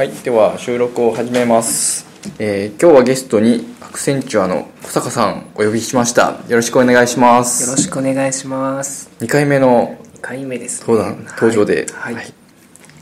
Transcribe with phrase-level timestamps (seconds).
[0.00, 2.06] はいでは収録を始めます、
[2.38, 6.40] えー今日はゲストにアクセンチュアの小坂さんお呼びしました。
[6.48, 7.68] よろしくお願いします。
[7.68, 9.10] よろしくお願いします。
[9.20, 10.86] 2回目の2回目ですね。
[10.88, 12.32] 登壇登場で、はい、はい。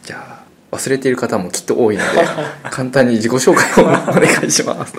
[0.03, 0.43] じゃ
[0.73, 2.09] あ忘れている方もきっと多いので
[2.69, 4.95] 簡単に自己紹介をお願いします。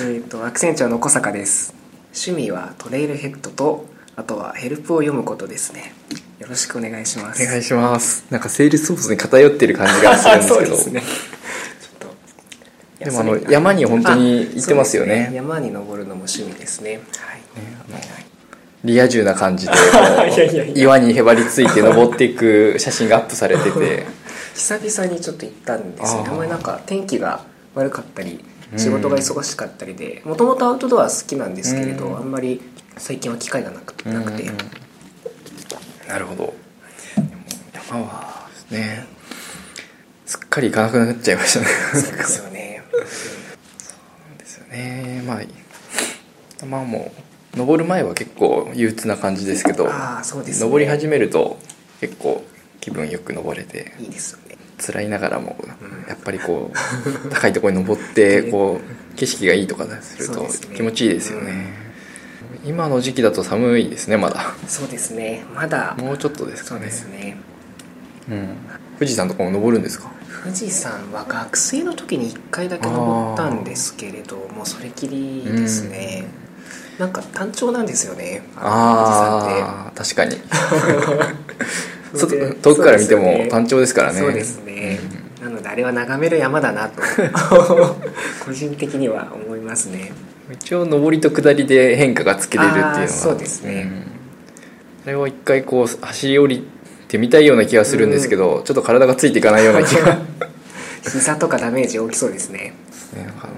[0.00, 1.72] えっ、とアクセンチュアの小坂です。
[2.06, 3.86] 趣味はトレイルヘッドと
[4.16, 5.94] あとはヘルプを読むことですね
[6.40, 7.42] よろしくお願いします。
[7.42, 8.24] お願いします。
[8.30, 10.64] なんかセールスソースに偏ってる感じがするんですけど。
[10.64, 11.02] そうですね。
[11.02, 12.08] ちょっ
[12.98, 15.12] とでもあの山に本当に行ってますよね。
[15.12, 16.92] あそうです山に登るのも趣味ですね。
[16.92, 17.00] はい。
[17.90, 17.98] あの
[18.84, 19.72] リア充な感じで
[20.80, 24.06] 岩にへばりついて登っていく写真がアップされてて。
[24.56, 26.24] 久々にちょっと行ったんですよ。
[26.26, 28.42] あんまりなんか天気が悪かったり
[28.78, 32.16] 仕事が忙しかったりでもともとアウトドア好きなんですけれど、うん。
[32.16, 32.62] あんまり
[32.96, 34.56] 最近は機会がなくてなくて、うん
[36.10, 36.54] なるほど。
[37.72, 39.06] 山はね
[40.26, 41.66] すっかり行かなくなっちゃいましたね。
[41.92, 42.82] そうですよね。
[44.38, 45.22] ですよね。
[45.24, 45.40] ま
[46.62, 47.12] あまあも
[47.54, 50.66] う登る前は結構憂鬱な感じですけどああそうですね。
[50.66, 51.58] 登り始めると
[52.00, 52.44] 結構
[52.80, 54.56] 気分よく登れていいですよね。
[54.84, 56.08] 辛いながらもうん。
[56.08, 61.79] やっぱりこう高いところに登ってこう 景色がいいとかすると気持ちいいですよね
[62.64, 64.54] 今の時期だと寒いですねまだ。
[64.66, 65.44] そうですね。
[65.54, 65.96] まだ。
[65.98, 66.80] もうちょっとですかね。
[66.80, 67.36] そうですね。
[68.28, 68.56] うん、
[68.98, 70.10] 富士山とかも登るんですか？
[70.44, 76.24] 富士山は学生の時に1回だけ登ったんですけれどもうそれきりですね、
[76.98, 78.42] なんか単調なんですよね。
[78.56, 80.36] ああ確かに。
[82.12, 84.18] 富士山って外遠くから見ても単調ですからね。
[84.20, 85.00] そうですね、
[85.42, 87.02] なのであれは眺める山だなと。
[88.44, 90.12] 個人的には思いますね
[90.52, 93.08] 一応上りと下りで変化がつけれるっていうのは。
[93.08, 93.82] そうですね。
[93.84, 94.04] ん。
[95.04, 96.64] あれを一回こう走り降り
[97.08, 100.18] てみたいような気がするんですけど、ちょっと体がついていかないような気が。
[101.02, 102.74] 膝とかダメージ大きそうですね。
[103.14, 103.50] ねなんかあ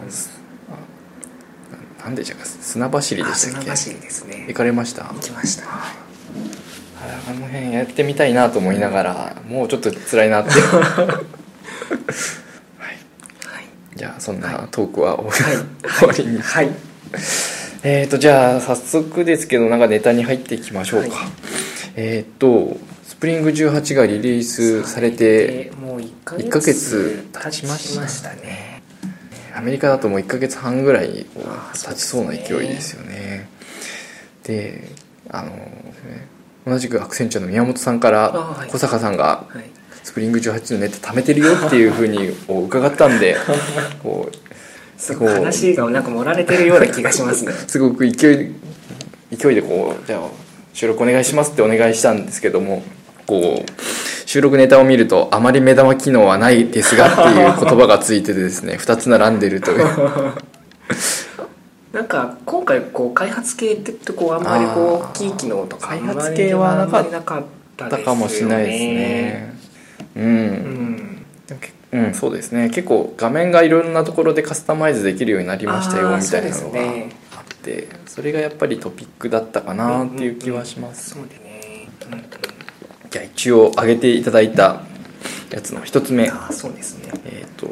[2.05, 3.63] なんでしたか砂走りであしたっけ？
[3.63, 4.45] 砂走りですね。
[4.49, 5.05] 行かれました？
[5.05, 5.65] 行きました。
[5.65, 5.93] あ
[7.29, 10.51] あの辺やってみたいなと思いながらもうちょっと辛いなって
[14.03, 16.07] じゃあそんなトークは終はい。
[16.09, 16.39] わりに。
[16.41, 16.71] はい。
[17.85, 21.29] えーとじゃあ早速ですけどなんかネタに入っていきましょうか、はい。
[21.95, 28.83] えーとスプリング18がリリースされてもう1ヶ1ヶ月月経ちました経ね。
[29.55, 31.25] アメリカだともう1ヶ月半ぐらい
[31.73, 33.47] 経ちそうな勢いですよね。
[34.43, 34.89] で
[35.31, 35.53] あの
[36.67, 39.82] 同じくアクセンチュアの宮本さんから小坂さんがはい
[40.13, 43.35] スプリング18のネタ貯めてるよっていうふうに伺ったんで
[44.03, 47.55] こうすごい話がなんか盛られてるような気がしますね。
[47.67, 48.53] すごく勢
[49.33, 50.29] い勢いでこうじゃあ
[50.75, 52.83] 収録お願いしますってお願いしたんですけども
[53.27, 53.71] こう
[54.29, 59.87] 収録ネタを見るとあまり目玉機能はないですがっていう言葉がついててですね2つ並んでるという。
[61.95, 66.87] なんか今回こう開発系ってこうあんまりこう大きい機能とか開発系はな
[67.23, 67.45] かっ
[67.79, 69.52] たかもしれないですね
[70.17, 71.27] うん、うん。
[71.47, 72.71] でもけうん、そうですね。
[72.71, 82.15] 結構画面がいろんなところでカスタマイズできるようになりましたよみたいなのがあってそれがやっぱりトピックだったかなっていう気はします、そうでね、うん。
[82.15, 82.25] うん、
[83.11, 84.81] じゃあ一応上げていただいた
[85.51, 86.31] やつの一つ目。
[86.31, 87.13] ああそうですね。
[87.27, 87.69] えっ、と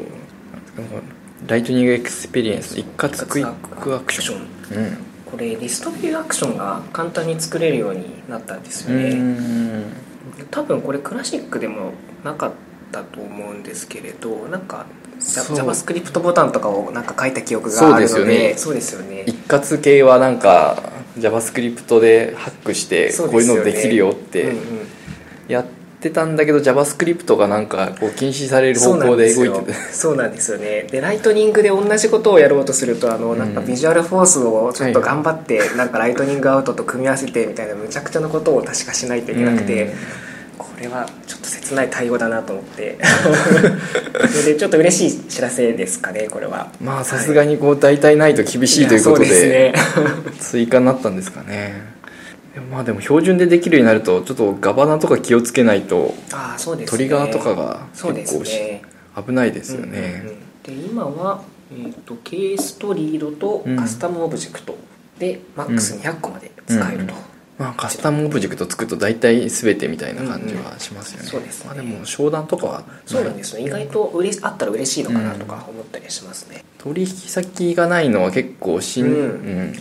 [1.47, 4.39] Lightning Experience 一括クイックアクション。
[4.39, 4.41] ン。
[4.41, 4.97] うん。
[5.25, 10.10] これリストビューアクションが簡単に作れるようになったんですうよね、ん
[10.49, 11.93] 多分これクラシックでも
[12.23, 12.51] なかっ
[12.91, 14.85] たと思うんですけれどなんか
[15.21, 18.33] JavaScript ボタンとかをなんか書いた記憶があるのすよね。
[18.33, 19.23] でそうですよね。
[19.27, 20.81] 一括系はなんか
[21.17, 24.53] JavaScript でハックしてこういうのできるよって
[25.47, 25.65] やっ
[25.99, 29.73] てたんだけど JavaScript がなんかこう禁止される方向で動いてて。
[29.73, 30.57] そうなんですよ。
[30.57, 30.87] ね。
[30.89, 39.91] でライトニングで同じことをやろうとするとあのなんかうんビジュアルフォースをちょっと頑張ってなんかライトニングアウトと組み合わせてみたいなむちゃくちゃなことを確かしないといけなくて、うん。
[39.91, 39.95] こ
[40.81, 42.97] れはちょっと切ない対応だなと思って。
[44.29, 46.71] それでちょっと嬉しい知らせですかねこれは。
[46.81, 49.73] まあさすがにこう大体ないと厳しいということでね。
[50.39, 51.81] 追加になったんですかね。
[52.71, 56.97] まあでも標準でできるようになるとちょっとガバナとか気をつけないとああそうですね。
[56.97, 58.81] トリガーとかが結構しね
[59.15, 60.81] 危ないですよね、うんうんうん。
[60.83, 61.41] で今は、
[61.71, 63.77] えー、とケースとリードとうん。
[63.77, 64.77] カスタムオブジェクト
[65.21, 67.13] で、マックス200個まで使えると、
[67.61, 71.65] まあ、カスタムオブジェクト作ると大体全てみたいな感じはしますよね、うんうんそうですね。
[71.67, 73.65] まあ、でも商談とかはそうなんですよ。
[73.65, 79.11] 意外とうれしあったら嬉しいのかなとか思ったりしますね、取引先がないのは結構しん、うん。
[79.11, 79.73] うん。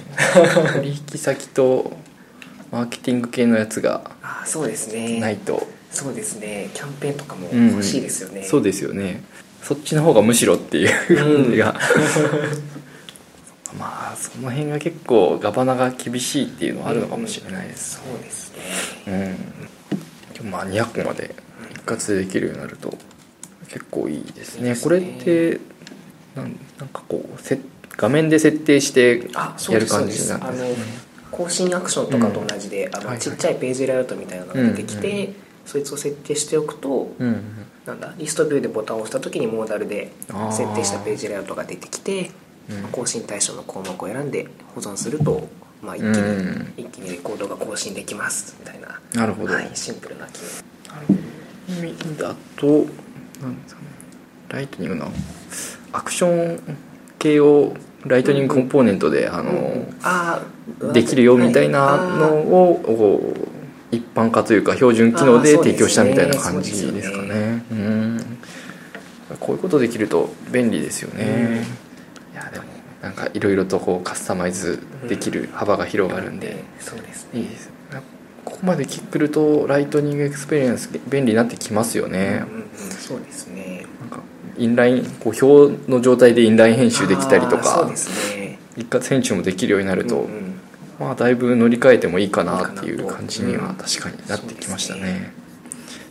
[0.74, 1.96] 取引先と
[2.70, 5.18] マーケティング系のやつがああそうですね。
[5.18, 6.70] ないと、そうですね。
[6.74, 7.70] キャンペーンとかもうん。
[7.70, 9.22] 欲しいですよね、そうですよね。
[9.62, 11.74] そっちの方がむしろっていう感じが、
[13.78, 18.52] まあその辺が結構ガバナが厳しいっていうのはあるのかもしれないです、そうです
[19.06, 19.36] ね。
[20.42, 20.50] うん。
[20.50, 21.34] まあ200個まで
[21.70, 22.96] 一括でできるようになると
[23.68, 24.70] 結構いいですね。
[24.70, 24.76] ね。
[24.76, 25.60] これって
[26.34, 27.60] なんなんかこうせ
[27.96, 30.78] 画面で設定してやる感じなんあのです。
[30.78, 33.18] ね更新アクションとかと同じで、あのはいはい。
[33.20, 35.34] ちっちゃいページライアウトみたいなのが出てきて、うん
[35.66, 37.42] そいつを設定しておくと、うんうん。
[37.86, 40.10] なんだリストビューでボタンを押した時にモーダルで
[40.50, 42.30] 設定したページライアウトが出てきてうん
[42.92, 45.48] 更新対象の項目を選んで保存すると、
[45.82, 46.72] まあ、一気に、うん。
[46.76, 49.00] 一気にレコードが更新できますみたいな。
[49.14, 50.40] なるほど、はい、シンプルな機
[51.68, 53.86] 能だとなんですかね。
[54.48, 55.12] ライトニングの
[55.92, 56.60] アクション
[57.18, 57.74] 系を
[58.06, 62.46] ライトニングコンポーネントで、あの、あーできるよみたいなのはい。
[62.46, 63.34] を、
[63.92, 67.64] 一般化というか標準機能で提供したみたいな感じですすよね。
[67.72, 68.38] うん。
[69.40, 71.64] こういうことできると便利ですよね、いやでも
[73.02, 77.40] なんかいろいろとこうカスタマイズできる幅が広がるんで、そうですね。
[77.40, 77.70] いいです。
[78.44, 83.86] ここまで来ると Lightning Experience 便利になってきますよね、うんうん、そうですね。
[84.00, 84.22] なんか
[84.56, 87.58] インラインこう表の状態でインライン編集できたりとか。
[87.58, 88.58] あーそうですね。
[88.76, 90.54] 一括編集もできるようになると、うんうん。
[90.98, 95.32] まあだいぶ乗り換えてもいいかなっていう感じにはうん確かになってきましたね,、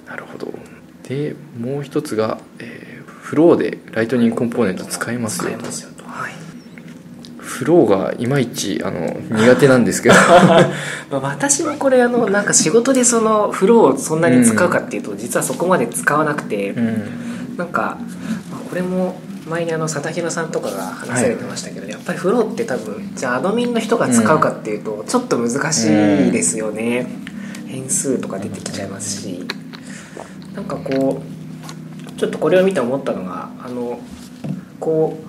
[0.06, 0.52] そなるほど。
[1.08, 3.00] でもう一つが、えー
[3.30, 6.04] フローでライトニングコンポーネント使えますよ使えますよと。
[6.04, 6.34] はい
[7.50, 10.16] フローがいまいちあの苦手なんですけど。
[11.10, 17.57] まあ私もこれあのなんか仕事でそのフローをそんなに使うかっていうと、実はそこまで使わなくて、うん。
[17.57, 17.98] なんか、
[18.51, 19.19] まあこれも
[19.50, 27.07] 前にあの佐田弘さんとかが話されてましたけど、やっぱりフローって多分じゃあアドミンの人が使うかっていうとちょっと難しいですよね、
[27.68, 29.45] 変数とか出てきちゃいますし。
[30.56, 33.98] なんかこうちょっとこれを見て思ったのがあの
[34.80, 35.29] こう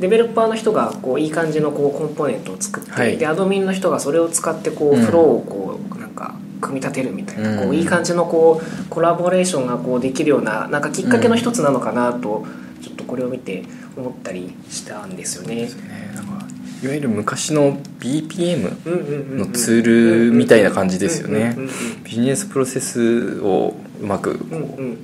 [0.00, 3.18] デベロッパーの人がこういい感じのこうコンポーネントを作って、はい。
[3.18, 5.04] でアドミンの人がそれを使ってこううん。
[5.04, 12.46] フローをこうなんか組み立てるみたいな、こううんいい感じのこうコラボレーションがこうできるようななんかきっかけの一つなのかなと、
[12.82, 13.64] ちょっとこれを見て
[13.96, 15.68] 思ったりしたんですよね。
[16.82, 21.54] いわゆる昔の BPM うんうんうんうんのツールみたいな感じですよね。
[21.56, 24.92] うんうんうんビジネスプロセスをうまくこうんうん。
[24.94, 24.96] う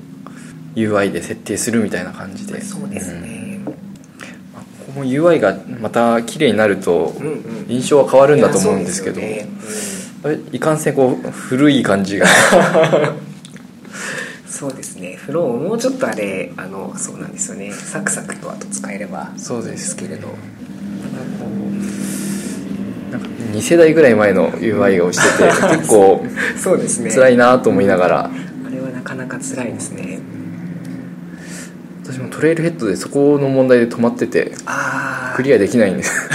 [0.74, 2.60] UI で設定するみたいな感じで。
[2.62, 3.28] そうですんね。
[3.28, 3.45] まあ
[4.96, 7.14] も UI がまた綺麗になると
[7.68, 9.20] 印象は変わるんだと思うんですけど
[10.52, 13.26] いかんせんこう古い感じがうん
[14.48, 15.16] そうですね。
[15.16, 17.70] フローをもうちょっとあれあのそうなんですよね。
[17.72, 20.28] サクサクとあと使えればそうですけれど。
[23.10, 26.24] なんか2世代ぐらい前の UI をしてて結構
[26.56, 27.10] そうですね。
[27.10, 28.30] 辛いなと思いながら あ
[28.70, 30.20] れはなかなか辛いですね。
[32.16, 34.52] 私もトレイルヘッドでそこの問題で止まってて。
[35.36, 36.30] クリアできないんです。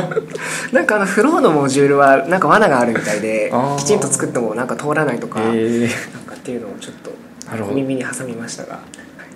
[0.72, 8.78] なんかあのフローのモジュールはなんか罠があるみたいできちんと作ってもなんか通らないとか、えなんかっていうのをちょっと耳に挟みましたが。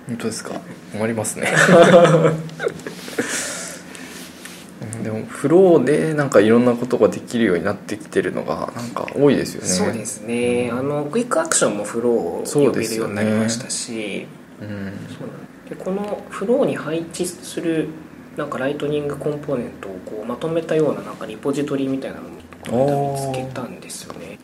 [0.07, 0.53] 本当ですか？
[0.93, 1.53] 困りますね。
[4.95, 9.67] うんでもフローでなんかいろんなことができるようになってきてるのがなんか多いですよね。
[9.67, 10.71] そうですね。
[10.73, 14.25] あのクイックアクションもフローを呼べるようになりましたし。
[14.61, 14.67] うん。
[14.67, 14.73] そ
[15.23, 15.42] うなん
[15.73, 17.89] でこのフローに配置する
[18.37, 22.27] なんかライトニングコンポーネントをこうまとめたようななんかリポジトリみたいなの
[22.83, 24.39] を見つけたんですよね。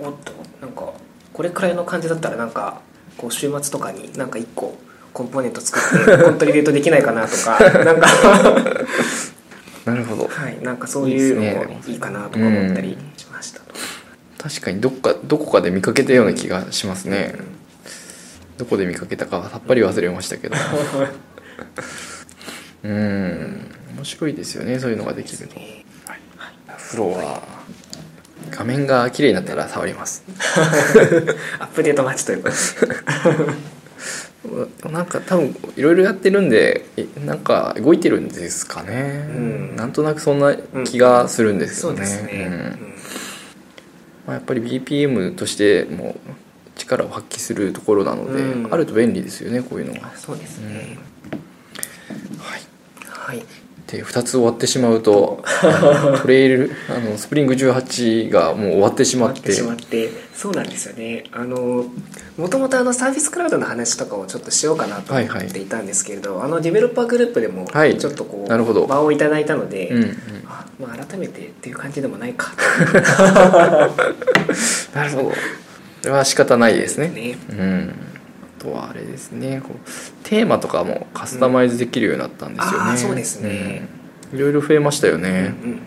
[0.00, 0.92] おっとなんか
[1.32, 2.80] これくらいの感じだったらなんか
[3.16, 4.76] こう週末とかになんか1個
[5.12, 8.06] コンポーネント作ってコントリビュートできないかなとか なんか。
[9.84, 10.26] なるほど。
[10.26, 13.66] はいなんかそういうのもいいかなとか思ったりしましたと。
[14.38, 17.34] 確かにどっかどこかで見かけたような気がしますね、
[18.58, 20.56] どこで見かけたかはさっぱり忘れましたけど。
[22.84, 23.76] うん。
[23.96, 26.22] 面白いですよねそういうのができると、はい、
[26.76, 27.42] フローは
[28.50, 30.22] 画面が綺麗になったら触ります。
[31.58, 32.54] アップデート待ちということ
[34.84, 39.76] でなんか多分いろいろやってるんでえなんか動いてるんですかね、うん。
[39.76, 42.40] なんとなくそんな気がするんですよね、うん。
[42.40, 42.78] うん。
[44.26, 46.16] まあ、やっぱり BPM としても
[46.86, 48.72] 力を発揮するところなので、うん。
[48.72, 50.12] あると便利ですよねこういうのが。
[50.16, 50.98] そうですね、
[52.38, 52.60] はい。
[53.10, 53.42] はい。
[53.86, 55.44] で2つ終わってしまうと
[56.20, 59.52] トレイル あのスプリング18がもう終わってしまって。
[59.52, 61.24] 終わってしまってそうなんですよね。
[61.32, 61.86] あの
[62.36, 67.96] もともとあのサービスクラウドの話とかをちょっとしようかなと思っていたんですけれど、あのディベロッパーグループでもはい。
[67.96, 68.86] ちょっとこう、なるほど。
[68.86, 70.16] 場をいただいたので、うんうん。
[70.46, 72.52] あまあ、改めてっていう感じでもないか。
[74.94, 75.32] なるほど。
[75.32, 75.65] そ
[76.06, 77.08] れは仕方ないですね。
[77.08, 77.36] ね。
[77.50, 77.94] うん。
[78.58, 79.60] あとはあれですね。
[79.62, 79.78] こう
[80.24, 83.88] テーマとかもカスタマイズできるようになったんですよね、あーそうですね、
[84.32, 84.38] うん。
[84.38, 85.80] いろいろ増えましたようんね、うん。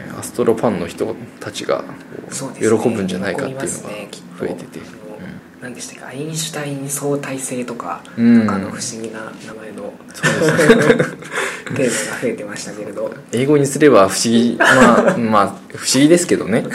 [0.00, 1.84] えーアストロファンの人たちが
[2.58, 4.80] 喜ぶんじゃないかっていうのが増えてて、
[5.62, 8.38] 何でしたっけアインシュタイン相対性とか、うん。
[8.38, 10.94] なんかあの不思議な名前のそうですね。
[11.76, 13.14] テーマが増えてましたけれど。
[13.32, 16.64] 英語にすれば不思議まあまあ不思議ですけどね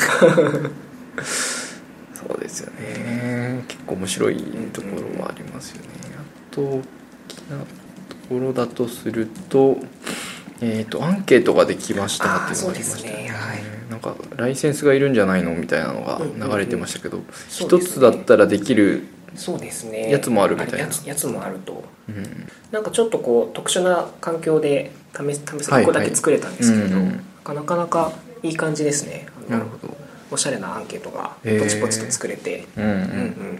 [2.27, 3.63] そうですよね。
[3.67, 4.37] 結構面白い
[4.71, 5.89] ところもありますよね。
[6.51, 6.81] あと大
[7.27, 7.65] きなと
[8.29, 9.77] ころだとすると
[10.61, 13.29] えー、とアンケートができましたっていうのがありましたあーそうですね。
[13.29, 13.63] はい。
[13.89, 16.51] なんかライセンスがいるんじゃないのみたいなのがうんうんうん。
[16.51, 17.93] 流れてましたけど一、ですね。
[17.95, 19.03] つだったらできる、
[19.35, 20.09] そうですね。
[20.09, 20.87] やつもあるみたいな。
[21.05, 21.83] やつもあると。
[22.07, 27.55] うん、なんかちょっとこう特殊な環境で試す試すはい1個だけ作れたんですけれど、はいうんうん。
[27.55, 28.11] なかなか
[28.41, 29.27] いい感じですね。
[29.49, 30.02] なるほど
[30.33, 32.89] おしゃれなアンケートがポチポチと作れて、うんうん。
[32.89, 33.59] うんうん。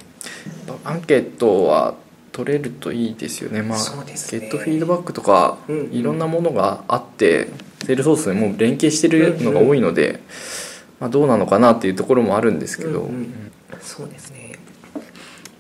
[0.83, 1.95] アンケートは
[2.31, 4.13] 取れるといいですよね、まあ、ね。
[4.31, 5.93] ゲットフィードバックとか、うんうん。
[5.93, 7.49] いろんなものがあって
[7.85, 10.21] セールソースでもう連携してるのが多いので、
[10.99, 13.51] まあ、どうなのかなっていうところもあるんですけど、うんうん。
[13.81, 14.53] そうですね。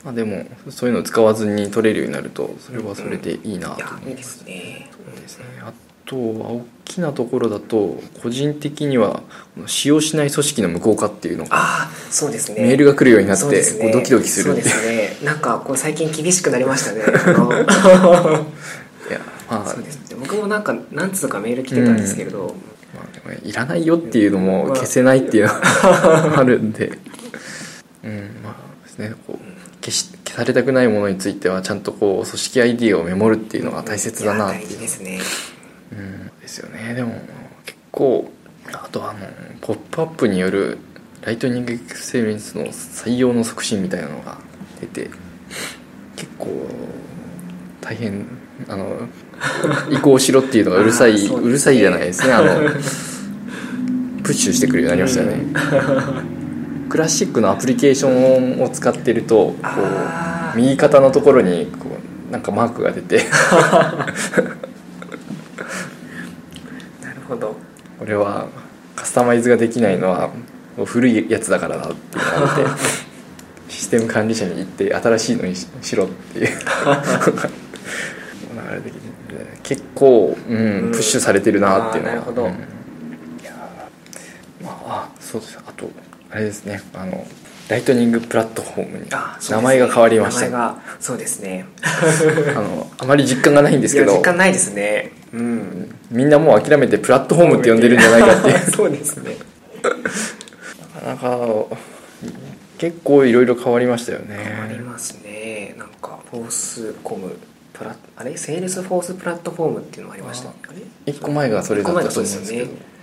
[0.03, 5.45] まあ、でもそういうのを使わずに取れるようになるとそれはそれでいいなと思いまいいですすねですね。
[5.61, 5.71] あ
[6.05, 9.23] とは大きなところだと個人的には
[9.65, 12.61] 使用しない組織の無効化っていうのがああそうですね。
[12.61, 13.91] メールが来るようになってね。
[13.91, 14.45] ドキドキする。
[14.45, 15.25] そうでっていうすね。
[15.25, 16.99] なんかこう最近厳しくなりましたね。
[17.01, 17.03] い
[19.11, 19.19] や
[19.49, 20.15] まあそうですね。
[20.19, 22.55] 僕もなんか何通かメール来てたんですけれど、
[22.93, 26.91] まあでもいらないよっていうのも消せないっていうのはあるんで。
[28.03, 29.13] うんまあですね。
[29.25, 35.19] こう消し消されたくないものについてはちゃんとこう組織 ID をメモるっていうのが大切だなっていや大いう事ですね。
[35.91, 36.22] うん
[36.53, 36.93] ですよね。
[36.93, 37.13] でも
[37.65, 38.31] 結構
[38.71, 39.19] あとはあの
[39.61, 40.77] 「ポップアップによる
[41.25, 44.37] ライトニングエクセレンスの採用の促進みたいなのが
[44.79, 45.09] 出て
[46.15, 46.67] 結構
[47.81, 48.25] 大変
[48.67, 49.07] あの
[49.89, 51.29] 移行しろっていうのがうるさい、 ね。
[51.29, 52.33] うるさいじゃないですね。
[52.33, 52.53] あの
[54.23, 55.43] プッシュしてくるようになりましたね、
[56.87, 59.55] クラシックのアプリケーションを使ってるとこ
[60.55, 61.97] う右肩のところにこ
[62.29, 63.25] うなんかマークが出て
[67.35, 67.55] ほど。
[67.99, 68.47] これは
[68.95, 70.29] カスタマイズができないのは
[70.77, 72.69] もう古いやつだからだって言われて
[73.69, 76.47] システム管理者に行って新しいのにししろっていう。
[78.53, 78.81] 流れ
[79.63, 80.91] 結構、うんうん。
[80.91, 82.43] プッシュされてるなっていうのはあーなるほど。
[82.43, 82.49] うん。
[82.49, 82.53] い
[83.43, 85.57] やーまああそうです。
[85.65, 85.89] あと
[86.31, 86.81] あれですね。
[86.93, 87.25] あの
[87.69, 89.05] ライトニングプラットフォームに
[89.49, 91.65] 名前が変わりましたそうですね。
[92.55, 94.17] あのあまり実感がないんですけど。
[94.17, 95.95] 時間ないですねうん。
[96.11, 98.49] みんなもう諦めてプラットフォームって呼んでるんじゃないかって。
[98.49, 99.37] い うそうですね。
[100.95, 101.65] なかなか
[102.77, 104.37] 結構いろいろ変わりましたよね。
[104.63, 105.75] ありますね。
[105.77, 107.35] なんかフォースコム
[107.73, 108.37] プラあれ？
[108.37, 110.73] セールスフォースプラットフォームっていうのもありましたねあ
[111.07, 112.63] れ1個前がそれだったと思うんですけど。
[112.63, 112.93] 一個前がそうですよね。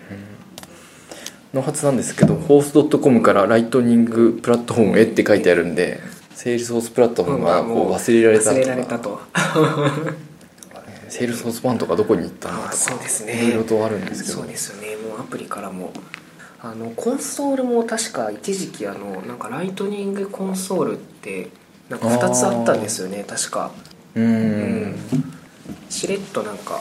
[1.53, 5.99] のはずなんですけどフォース .com からライトニングプラットフォームへって書いてあるんで
[6.33, 9.21] セールスフォースプラットフォームがこう忘れられた忘れとかられたと
[11.11, 13.45] セールスフォース版とかどこに行ったのあとかそうですね。
[13.45, 14.38] いろいろとあるんですけど。
[14.38, 14.97] そうですよね。
[14.97, 15.93] もうアプリからも。
[16.62, 21.49] あのコンソールも確か一時期あのなんかライトニングコンソールって
[21.88, 23.25] なんか2つあったんですよね。
[23.26, 23.71] 確か。
[24.14, 24.97] うーん。
[25.88, 26.81] しれっとなんか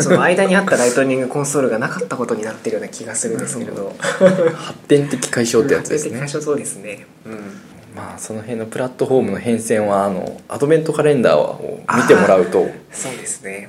[0.00, 3.94] その間にあったライトニングコンソールがなかったことになってるような気がするんですけれど。
[4.00, 6.18] 発展的解消ってやつですね。
[6.18, 7.06] 最初そうですね。
[7.24, 13.68] うんまあその辺のプラットフォームの変遷はあのアドベントカレンダーを見てもらうとそうですね。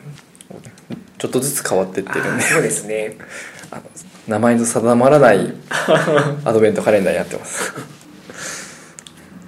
[1.18, 2.44] ちょっとずつ変わってってるんで。
[2.44, 3.18] そうですね。
[3.70, 3.84] あの
[4.28, 5.54] 名前の定まらない
[6.44, 7.74] アドベントカレンダーになってます。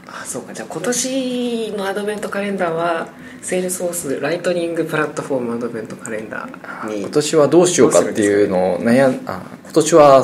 [0.08, 0.54] あそうか。
[0.54, 3.08] じゃあ今年のアドベントカレンダーは
[3.42, 10.24] Salesforce Lightning Platform アドベントカレンダーに今年はどうしようかっていうのを悩んあ今年は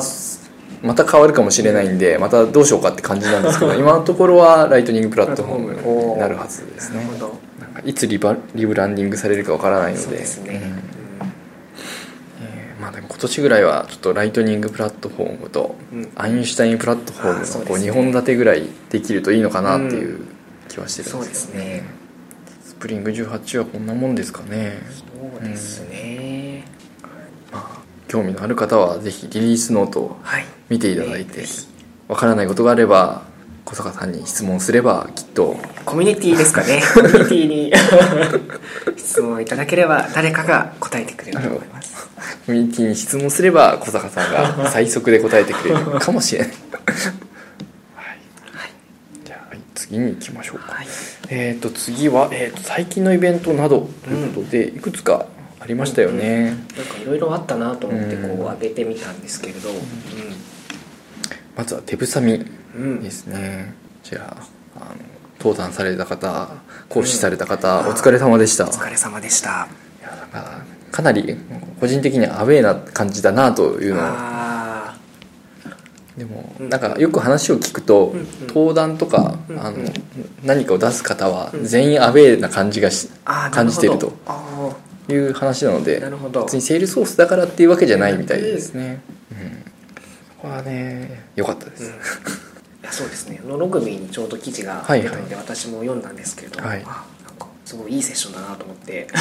[0.82, 7.06] また変わるかもしれないんでまたどうしようかって感じなんですけど 今のところは Lightning Platform になるはずですね。
[7.84, 10.04] いつリバリブランディングされるかわからないので。
[10.04, 10.72] そうですね、うん。
[10.72, 11.32] うん
[12.42, 16.08] えーまあでも今年ぐらいはちょっと Lightning Platform とうん。
[16.16, 17.90] アインシュタインプラットフォームのこうあーそうですね。
[17.90, 20.20] 2本立てぐらいできるといいのかなっていう
[20.68, 21.84] 気はしてるんそうでですすね。
[22.64, 24.78] スプリング18はこんなもんですかね。
[24.90, 26.64] そうですね、
[27.52, 27.79] まあ
[28.10, 30.44] 興味のある方はぜひリリースノートをはい。
[30.68, 31.44] 見ていただいて
[32.08, 33.22] わからないことがあれば
[33.64, 36.82] 小坂さんに質問すればきっとコミュニティですかね。
[36.92, 37.72] コミュニティに
[38.98, 42.08] 質問いただければ誰かが答えてくれると思います。
[42.46, 46.54] コミュニティに質問すれば小坂さんが 最速で答えてくれるかもしれない、は
[48.14, 48.18] い、
[49.24, 50.86] じゃあはい次次に行きましょうか、はい。
[51.28, 55.26] えー、と次は、えー、と最近のイベントなどということで、いくつか
[55.62, 58.30] ありましたよね、なんかいろいろあったなと思ってこうん。
[58.40, 59.68] う上げてみたんですけれど。
[61.54, 63.74] まずは手ぶさみうん、うんですね。
[64.02, 64.36] じゃ
[64.74, 64.94] ああの
[65.38, 66.48] 登壇された方
[66.88, 68.64] 講師された方、うんお疲れ様でした。
[68.64, 69.68] お疲れ様でした。
[70.00, 71.36] いやなんかかなり
[71.78, 74.02] 個人的にはアウェーな感じだなというのを。
[74.04, 74.96] あ
[76.16, 76.68] でもうん。
[76.70, 78.20] なんかよく話を聞くと、うん。
[78.20, 79.56] うん登壇とか、うん。
[79.56, 79.76] うんあの
[80.42, 81.64] 何かを出す方はうん。
[81.66, 83.10] 全員アウェーな感じがし
[83.50, 84.14] 感じていると
[85.12, 86.44] いう話なのでーなるほど。
[86.44, 89.00] 別にセールソースだからっていうわけじゃないみたいですね、
[89.30, 89.64] うん、
[90.38, 91.90] これはね良かったです、うん。
[91.90, 91.92] い
[92.82, 93.40] やそうですね。
[93.44, 96.82] あのログミーにちょうど記事がはい出たので私も読んだんですけれど、はい。
[96.84, 99.08] あなんかすごいいいセッションだなと思って。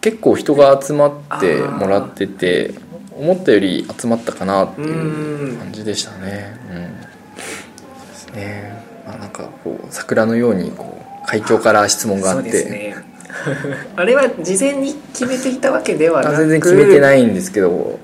[0.00, 2.72] 結構人が集まってもらってて
[3.14, 6.58] 思ったより集まったかなっていう感じでしたね。
[6.70, 6.76] うん。
[6.76, 13.09] そうですね、まあ、なんかこう桜のようにこう会長から質問があそうってですね
[13.96, 17.98] あれは事前に決めていたわけではなくあ全然決めてないいんですけど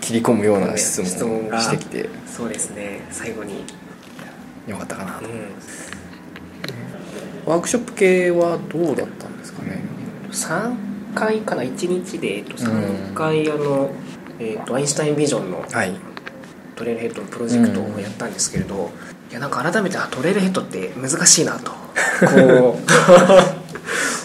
[0.00, 2.08] 切り込むような質問をしてきて。
[2.26, 3.64] そうですね最後に、
[4.68, 5.12] よかったかな。
[5.14, 5.30] とうん、
[7.52, 9.82] ワークショップ系はどうだったんですかね
[10.30, 10.74] ？3
[11.14, 13.90] 回かな？1日で、えっと、3回あの、
[14.38, 15.92] えっと、アインシュタインビジョンのはい。
[16.76, 21.70] トレイルヘッドのプロジェクトをやったんですけれど、いやなんか改めてあトレイルヘッドって難しいなと。
[21.70, 22.78] こ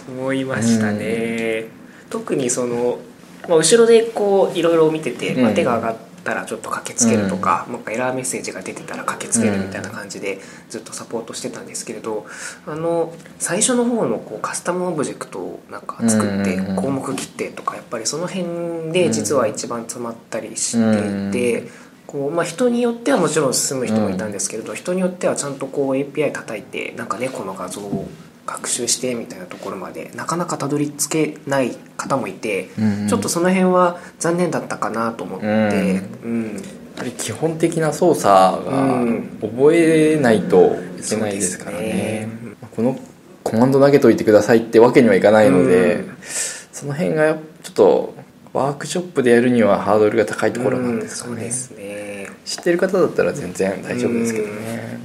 [0.08, 1.66] う 思いましたね、
[2.10, 3.00] 特にその、
[3.48, 7.80] まあ、後ろでこういろいろ見てて、まあ、うん手が上がったらちょっと駆けつけるとか、なん。
[7.82, 10.40] かエラーメッセージが出てたら駆けつけるみたいな感じで
[10.70, 12.26] ずっとサポートしてたんですけれど
[12.68, 16.76] あの最初の方のこうカスタムオブジェクトをなんか作ってうん。
[16.76, 21.81] 項目切ってとかやっぱりその辺で実は一番詰まったりしていて。
[22.12, 28.10] こうまあ、人によってはもちろん進む人もいたんですけれど、人によってはちゃんとこう API 叩いてなんか猫の画像を
[28.46, 36.54] 学習してみたいなところまでなかなかたどり着けない方もいて、うんちょっとその辺は残念だったかなと思って、うん。
[36.56, 36.64] やっ
[36.98, 39.40] ぱり基本的な操作がうん。
[39.42, 42.30] 覚えないといけないですからね,、ね。
[42.76, 43.00] この
[43.44, 46.18] コマンド投げといてくださいってわけにはいかないので、うん。
[46.22, 48.16] その辺がちょっと
[48.54, 52.30] ワークショップでやるにはハードルが高いところなんですかね、うんそうですね。
[52.44, 55.00] 知ってる方だったら全然大丈夫ですけどね、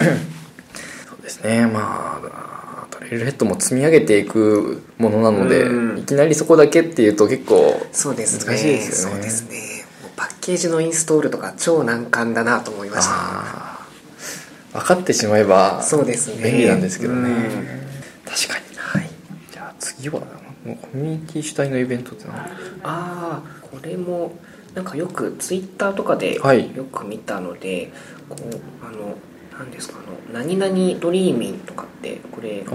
[0.00, 0.06] うん。
[1.06, 1.66] そうですね。
[1.66, 5.98] まあトレイルヘッドも積み上げていくものなので、うん。
[5.98, 8.46] いきなりそこだけっていうと結構そうですね。
[8.46, 9.14] 難しいですよね。
[9.14, 9.84] そうですね。
[10.16, 14.78] パッケージのインストールとか超難関だなと思いました。
[14.78, 16.42] 分かってしまえばそうですね。
[16.42, 17.36] 便利なんですけどね、うん。
[18.24, 18.64] 確かに。
[18.76, 19.10] はい。
[19.52, 20.41] じゃあ次は？
[20.64, 22.46] コミュニティ主体のイベントって何あ
[22.84, 24.36] あこれも
[24.74, 26.74] なんかよくツイッターとかではい。
[26.74, 27.92] よく見たので、
[28.28, 29.16] こうあの
[29.58, 32.74] 何ですかあの何々ドリーミンとかってこれああ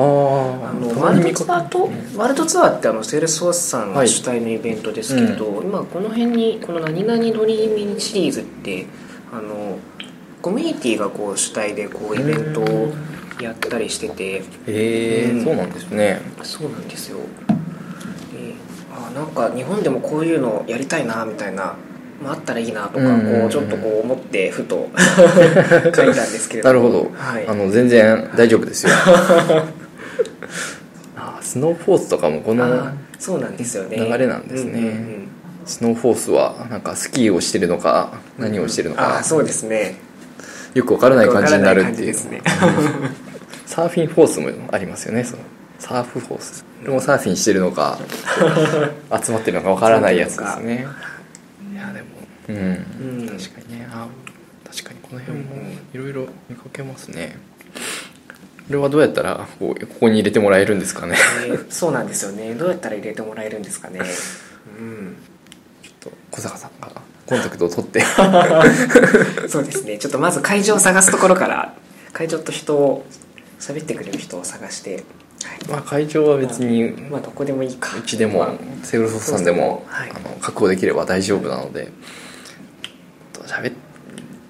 [0.74, 2.18] のワールドツアーと、うん。
[2.18, 4.08] ワールドツアーってあの Salesforce さんはい。
[4.08, 8.86] が主体のイベントですけれど、今この辺にこの何々 Dreamin シリーズって
[9.32, 9.80] あの
[10.42, 12.94] コミュニティがこう主体でこうイベントを
[13.42, 15.44] やったりしててへえうん。
[15.44, 16.22] そうなんですね。
[16.44, 17.18] そうなんですよ
[19.18, 21.76] なんか日本でもこういうのやりたいなみたいな、
[22.22, 27.48] まあ、あったらいいなとか、うんこうちょっとこう思ってふと 書いたんですけれどなるほど、はい。
[27.48, 28.92] あの全然大丈夫ですよ。
[31.18, 33.98] あスノーフォースとかもこのあそうなんですよね。
[33.98, 34.72] 流れなんですね。
[34.72, 35.28] うんうんうん。
[35.66, 39.18] スノーフォースはなんかスキーをしてるのか何をしてるのか。
[39.18, 39.96] あそうですね。
[40.76, 42.16] よくわからない感じになるっていう。
[42.16, 43.10] わからない感
[43.66, 45.44] サーフィンフォースもありますよねその
[45.80, 46.64] サーフフォース。
[46.82, 48.00] これもサーフィンしてるのか
[49.24, 50.86] 集まってるのかわからないやつですね。
[51.74, 52.08] いやでも
[52.50, 53.28] うん、うん。
[53.30, 53.88] 確かにね。
[53.92, 54.08] あ
[54.66, 55.46] 確かにこの辺も
[55.94, 57.38] いろいろ見かけますね。
[58.68, 61.16] これはどうやったらこうここに入れてもらえるんですかね。
[61.48, 62.54] えーそうなんですよね。
[62.56, 64.02] どうやったら入れてもらえるんですかね。
[64.80, 65.16] うん。
[65.84, 66.90] ちょっと小坂さんが
[67.26, 68.02] コンタクトを取って。
[69.48, 69.98] そうですね。
[69.98, 71.74] ちょっとまず会場を探すところから
[72.14, 73.06] 会場と人を
[73.60, 75.04] 喋ってくれる人を探して、はい
[75.70, 77.98] まあ会場は別にまあどこでもいいか。
[77.98, 80.12] うちでも、まあセールソフトさんでも、はい。
[80.12, 81.90] あの確保できれば大丈夫なので
[83.34, 83.74] と喋っ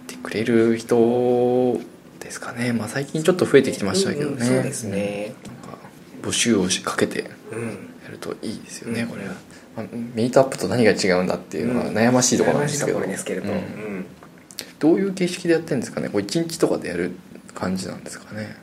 [0.07, 1.79] てくれる人
[2.19, 2.73] ですかね。
[2.73, 5.33] まあ最近ちょっと増えてきてましたけどね、うんうんそうですね。
[5.45, 5.77] なんか
[6.21, 9.07] 募集をしかけてやうんるといいですよね、うん。
[9.09, 9.33] これは、
[9.75, 13.59] まあ、メイトアップと何が違うんだっていうのは悩ましいところなんですけど,、悩ましいところですけれど、うんう
[13.99, 14.05] ん。
[14.79, 16.09] どういう形式でやってるんですかね。
[16.09, 17.11] これ1日とかでやる
[17.53, 18.55] 感じなんですかね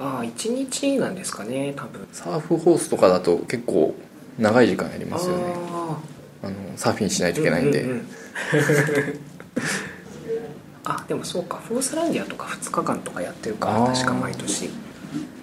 [0.00, 2.08] ああ一日なんですかね多分。
[2.12, 3.94] サーフホースとかだと結構
[4.38, 5.44] 長い時間やりますよね。
[5.70, 5.98] あ
[6.42, 8.08] あのサーフィンしないあといけないんで、うううん。
[10.84, 11.58] あでもそうか。
[11.58, 14.70] フォースランディアとか2日間とかやってるか確か毎年。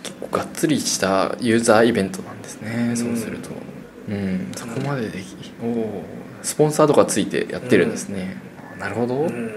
[0.01, 2.97] 結構がっつりしたユーザーイベントなんですね、ん。
[2.97, 3.51] そうすると。
[4.09, 4.51] うん。
[4.55, 6.03] そこまでできおお
[6.41, 8.37] スポンサーとかついてやってるんですね、
[8.79, 9.51] なるほど、うん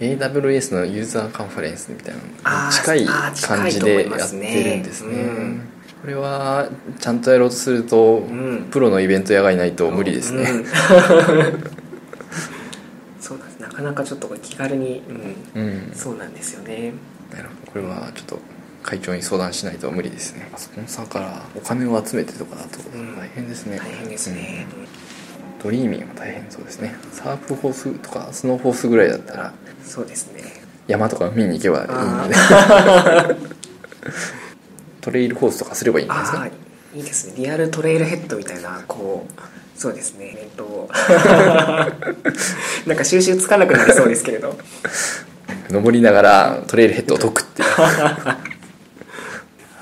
[0.00, 5.14] AWS のユーザーカンファレンスみたいな近い感じでやってるんですね。
[5.14, 5.60] うん。
[6.00, 8.68] これはちゃんとやろうとすると、ん。
[8.70, 10.64] プロのイベント屋がいないと無理ですね、うん。
[13.20, 13.60] そうなんです。
[13.60, 15.02] なかなかちょっと気軽に、
[15.54, 15.62] うん。
[15.62, 16.94] うんそうなんですよね。
[17.30, 17.72] なるほど。
[17.72, 18.38] これはちょっと
[18.82, 20.50] 会長に相談しないと無理ですね。
[20.56, 23.18] スポンサーからお金を集めてとかだとうん。
[23.18, 25.62] 大変ですね、大変ですね、うん。
[25.62, 26.94] ドリーミンは大変そうですね。
[27.12, 29.52] サーフホースとかスノーホースぐらいだったら
[29.84, 30.42] そうですね。
[30.86, 32.34] 山とか見に行けばいいので
[35.00, 36.46] トレイルコースとかすればいいんですか？
[36.94, 37.34] いいですね。
[37.36, 39.32] リアルトレイルヘッドみたいなこう
[39.80, 40.36] そうですね。
[40.36, 40.88] えっと
[42.86, 44.58] なんか収集つかなくなりそうですけれど。
[45.70, 47.68] 登りながらトレイルヘッドを解くっていう。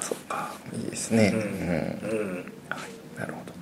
[0.02, 1.40] そうかいいですね、うん。
[1.40, 1.46] うん。
[1.48, 2.52] うん。
[3.18, 3.54] なるほど。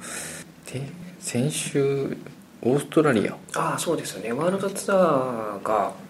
[0.72, 0.82] で
[1.20, 2.16] 先週
[2.62, 3.32] オーストラリア。
[3.54, 4.32] ああそうですよね。
[4.32, 6.05] ワールドツアーがうん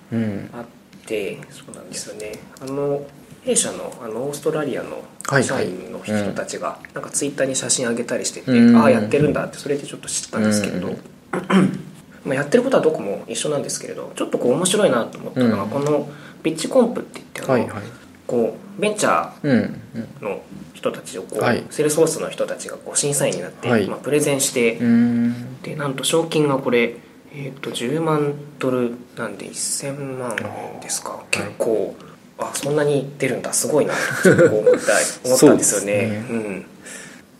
[0.53, 0.65] あっ
[1.07, 2.33] てそうなんですよね。
[2.61, 3.07] あの
[3.43, 8.77] 弊社のあのオーストラリアのはい社員の人たちがなんかツイッターに写真上げたりしてて、うん。
[8.77, 10.97] ああやってるんだってそれでちょっと知ったんですけれど、うん。
[12.25, 15.71] まあやってることはどこも一緒なんですけれどちょっとこう面白いなと思ったのが、うん。
[15.71, 16.09] この
[16.43, 17.83] ピッチコンプって言ってあの、はいはい。
[18.27, 19.81] こうベンチャうん。
[19.95, 20.09] うん。
[20.21, 20.43] ーの
[20.75, 21.65] 人たちをこう、はい。
[21.71, 23.87] Salesforce の人たちがこう審査員になって、はい。
[23.87, 25.63] まあ、プレゼンして、うーん。
[25.63, 26.97] でなんと賞金がこれ、
[27.39, 30.35] えー、と10万ドルなんで1000万
[30.75, 31.23] 円ですか。
[31.31, 31.95] 結構
[32.39, 33.53] あそんなに出るんだ。
[33.53, 33.93] すごいな。
[33.93, 34.93] っとこう思った
[35.29, 36.25] 思ったんですよね。
[36.27, 36.67] そううん、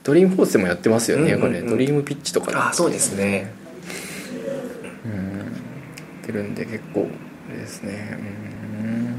[0.05, 1.61] ドリームフォースでもやってますよね、うんうんうん。
[1.61, 1.71] これ。
[1.71, 2.57] ドリームピッチとかで。
[2.59, 3.51] あそうですね。
[5.07, 5.13] うん。
[5.13, 5.45] や
[6.23, 7.09] ってるんで結構
[7.49, 8.19] あれですね。
[8.83, 9.15] うん。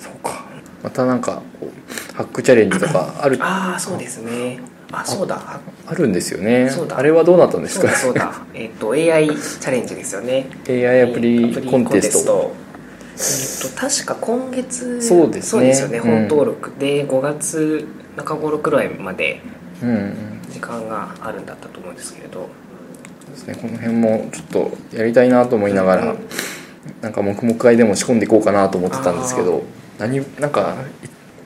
[0.00, 0.44] そうか。
[0.82, 3.38] またなんかこうハックチャレンジとかある。
[3.40, 4.58] ああそうですね
[5.00, 5.36] あそうだ。
[5.36, 6.68] ああるんですよね。
[6.70, 6.98] そうだ。
[6.98, 7.88] あれはどうなったんですか？
[7.90, 8.42] そうだそうだ。
[8.54, 10.46] えっ、と AI チャレンジですよね。
[10.68, 12.52] AI アプリコンテスト。
[13.16, 15.78] えっと確か今月そうですね。
[15.78, 16.04] よねうん。
[16.04, 16.72] 本登録。
[16.78, 19.40] で5月中頃くらいまで
[19.82, 20.12] うんうん。
[20.52, 22.48] 時間があるんだったと思うんですけれど。
[23.26, 23.54] そうですね。
[23.60, 24.46] この辺もちょっ
[24.90, 26.18] とやりたいなと思いながら、うん。
[27.00, 29.62] なんか黙々会でも仕込んでいこうかなと思ってたんですけど
[29.98, 30.74] 何なんか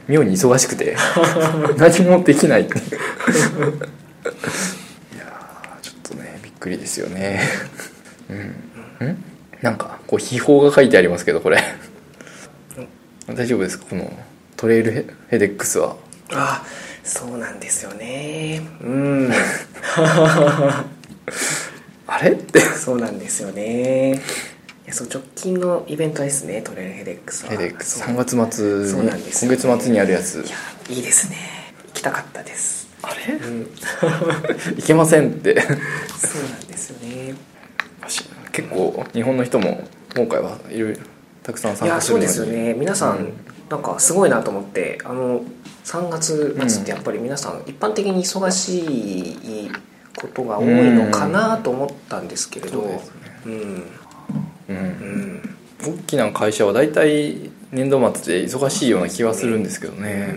[0.09, 0.97] 妙に忙しくて
[1.77, 2.85] 何もできないっていう。
[2.87, 2.92] い
[5.18, 7.40] やーちょっとねびっくりですよね。
[8.31, 9.09] うん。
[9.09, 9.25] ん？
[9.62, 11.62] なんかこう秘宝が書いてありますけどこれ。
[13.35, 13.85] 大丈夫ですか？
[13.90, 14.11] この
[14.57, 15.97] トレイルヘヘデックスは。
[16.33, 16.64] あ
[17.05, 18.62] そうなんですよね。
[18.83, 19.31] うん。
[22.07, 22.31] あれ？
[22.33, 22.61] って。
[22.61, 24.21] そうなんですよね
[24.92, 27.51] そう直近のイベントですねトレイルヘデックスは。
[27.51, 27.98] ヘデックス。
[28.01, 28.09] そう。
[28.09, 30.37] 3月末そうになんですよ今月末にあるやつ。
[30.37, 30.57] いや
[30.90, 31.37] いいですね。
[31.88, 32.88] 行きたかったです。
[33.03, 33.35] あれ？
[33.35, 33.62] うん。
[34.79, 35.61] いけませんって。
[35.61, 35.68] そ
[36.38, 37.35] うなんですよね。
[38.53, 41.01] 結構日本の人も今回はいろいろ
[41.42, 42.24] たくさんい参加するのに。
[42.27, 42.74] やそうですよね。
[42.74, 43.33] 皆さん、うん。
[43.68, 45.42] なんかすごいなと思ってあの
[45.85, 49.70] 3月末ってやっぱり皆さん一般的に忙しい
[50.16, 52.81] ことが多いのかなと思ったんですけれど。
[52.81, 53.12] そうですね。
[53.46, 53.83] うん
[54.68, 54.78] ううん。
[54.78, 60.35] ん大きな会社は大体年度末で忙しいような気はするんですけどね、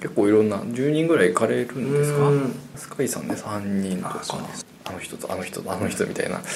[0.00, 2.54] 結構いろんな10人ぐらい行かれるんですか、うん。
[2.74, 4.22] スカイさんで3人とか
[4.84, 6.40] あの人とあの人とあの人みたいな。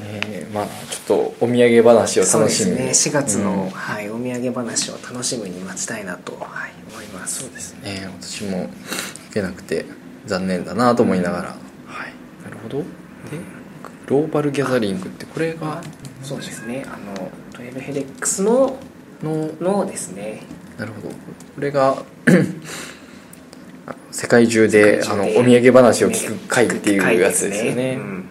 [0.00, 2.90] えーまあちょっとお土産話をそうです楽しみにね。
[2.92, 7.40] 4月の、うんはい、お土産話を楽しみに待ちたいなと、はい、思います。
[7.40, 8.08] そうですね。
[8.20, 8.68] 私も行
[9.34, 9.86] けなくて
[10.26, 12.12] 残念だなと思いながら、はい。
[12.44, 12.78] なるほど。
[12.78, 13.57] でグ
[14.08, 15.82] ローバルギャザリングってこれが
[16.22, 16.84] そうですね。
[16.86, 18.78] あのトレヘデックスの
[19.22, 20.42] ののですね。
[20.78, 21.08] なるほど。
[21.08, 21.14] こ
[21.58, 22.02] れが
[23.86, 27.74] あ 世界中であのお土産話を聞く会っていうやつですよね。
[27.74, 27.94] ね。
[27.96, 28.02] うん。
[28.02, 28.28] うん。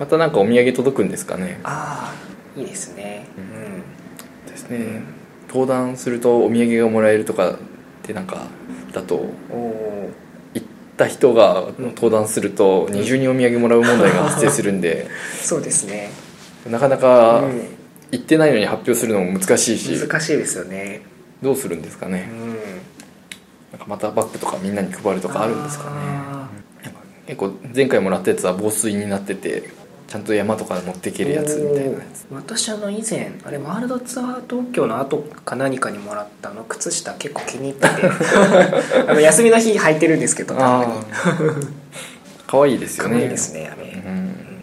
[0.00, 1.60] またなんかお土産届くんですかね。
[1.62, 2.12] あ
[2.56, 3.26] あいいですね。
[4.48, 5.02] ですね。
[5.48, 7.56] 登壇するとお土産がもらえるとかっ
[8.02, 8.46] てなんか
[8.92, 10.10] だとうん、お
[10.92, 15.08] った人が登壇すると二重にお土産もらう問題が発生するんで
[15.42, 16.10] そうですね、
[16.70, 17.62] なかなかうん。
[18.12, 21.00] 行ってないのに発表するのも難しいし難しいですよね。
[21.40, 22.28] どうするんですかね。
[22.30, 22.48] うん。
[22.50, 22.58] なん
[23.78, 25.90] かまたバッグとかみんなに配るとかあるんですかね。
[25.96, 26.48] あ
[27.26, 29.70] 結構前回もらったやつは防水になってて
[30.06, 32.26] ちゃんと山とか持っていけるやつみたいなやつ。
[32.30, 37.88] 私あの以前あれワールドツアー東京の後か何かにもらったあの靴下結構気に入ってて。
[39.08, 40.92] あの休みの日履いてるんですけどたまに
[42.46, 43.10] 可愛いですよね。
[43.10, 44.62] 可愛いですねあれ、うん。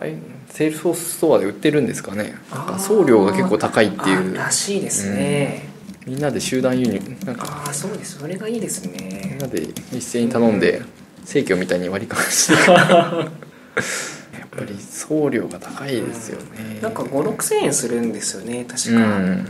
[0.00, 0.16] はい。
[0.48, 2.34] Salesforce Store で売ってるんですかね。
[2.52, 4.34] なんか送料が結構高いっていう。
[4.40, 5.68] あらしいですね、
[6.06, 7.46] みんなで集団輸入なんか。
[7.66, 10.82] ああそうですそれがいいですみんねなで一斉に頼んで
[11.24, 12.70] 生協みたいに割り勘して。
[12.70, 13.28] や
[14.54, 16.80] っぱり送料が高いですよね。
[16.80, 19.48] なんか56000円するんですよね確うかん。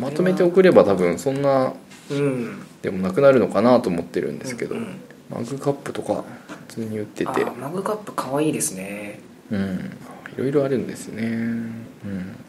[0.00, 1.72] まとめて送れば多分そんな
[2.10, 2.62] うん。
[2.82, 5.00] でもなくなるのかなと思ってるんですけど、うんうん。
[5.30, 6.24] マグカップとか
[6.68, 7.44] 普通に売ってて。
[7.44, 9.20] マグカップ可愛いですね。
[9.50, 9.90] うん。
[10.34, 11.22] いろいろあるんですね。
[11.26, 11.86] うん。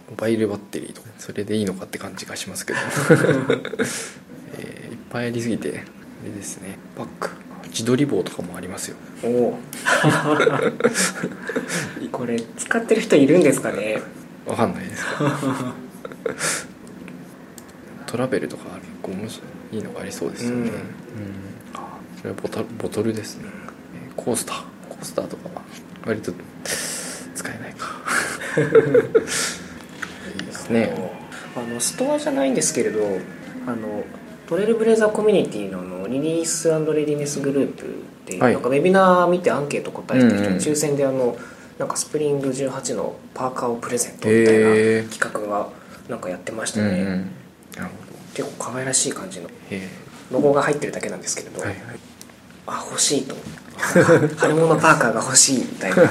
[0.10, 2.80] モバイルバッテリーとかそれでいいのかって感じがしますけど、
[4.60, 6.78] えーいっぱいありすぎてあれですね。
[6.98, 7.30] バッグ
[7.76, 9.58] 自撮り棒とかもありますよおお
[12.14, 14.02] これ使ってる人いるんですかね？
[14.46, 15.04] わかんないです。
[18.06, 20.72] トラベルとか結構面白いいいのがありそうですよね、うん。
[22.18, 23.44] それはボトボトルですね。
[24.08, 24.64] えーコースター。
[24.88, 25.62] コースターとかは
[26.06, 26.32] 割と
[27.36, 27.88] 使えないか。
[30.40, 30.96] いいですね。
[31.58, 33.20] あのストアじゃないんですけれど
[33.68, 34.06] あの
[34.48, 38.54] Trailblazer Community のあの Release Readiness グループで、はい。
[38.54, 40.58] なんかウェビナー見てアンケート答えてる人うんうん。
[40.60, 41.36] に抽選であの
[41.80, 44.60] なんかスプリング18のパーカーをプレゼントみたい
[45.04, 45.70] な企画が
[46.10, 47.30] なんかやってましたね、うんうん。
[48.34, 49.50] 結構可愛らしい感じの
[50.32, 52.00] ロゴが入ってるだけなんですけれど、えはいはい。
[52.68, 53.36] あ欲しいと。
[54.38, 56.04] 春物パーカーが欲しいみたいな。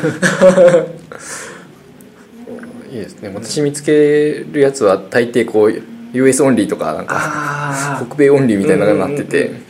[2.92, 3.32] いいですね。
[3.34, 9.64] 私見つけるやつは大抵こう US オンリーとかなんか北米オンリーみたいなのになってて、うんうんうん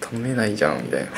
[0.00, 1.06] 頼めないじゃんみたいな。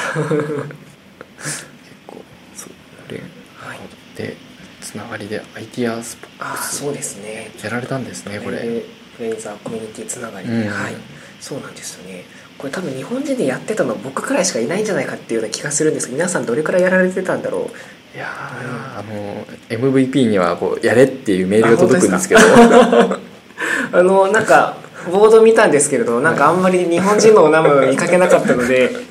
[1.41, 1.67] 結
[2.07, 2.21] 構
[2.55, 2.73] そう
[3.11, 3.23] で,、
[3.57, 3.79] はい。
[4.17, 4.37] で
[4.83, 7.51] つながりでアイディアスポあーそうですね。
[7.63, 8.59] やられたんですねこれ。
[8.59, 10.49] フレーザーコミュニティつながり。
[10.49, 10.95] で、うんはい。
[11.41, 12.25] そうなんですよね。
[12.59, 17.71] これ多分日本人でやってたの僕くらいしかいないんじゃないかっていうような気がするんですけど皆さんどれくらいやられてたんだろ
[18.15, 18.17] う？
[18.17, 22.41] いやーあの MVP にはこうやれっていうメールが届くんですけど
[23.93, 24.77] あのなんか
[25.11, 28.91] ボード見たんですけれどなんかあんまり日本人のお名前を見かけなかったので。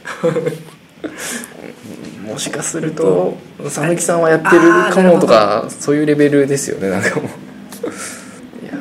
[2.32, 4.62] もしかすると佐々木さんはやってる
[4.94, 7.26] かもとかそういうレベルですよねなんかもう。
[8.64, 8.74] いや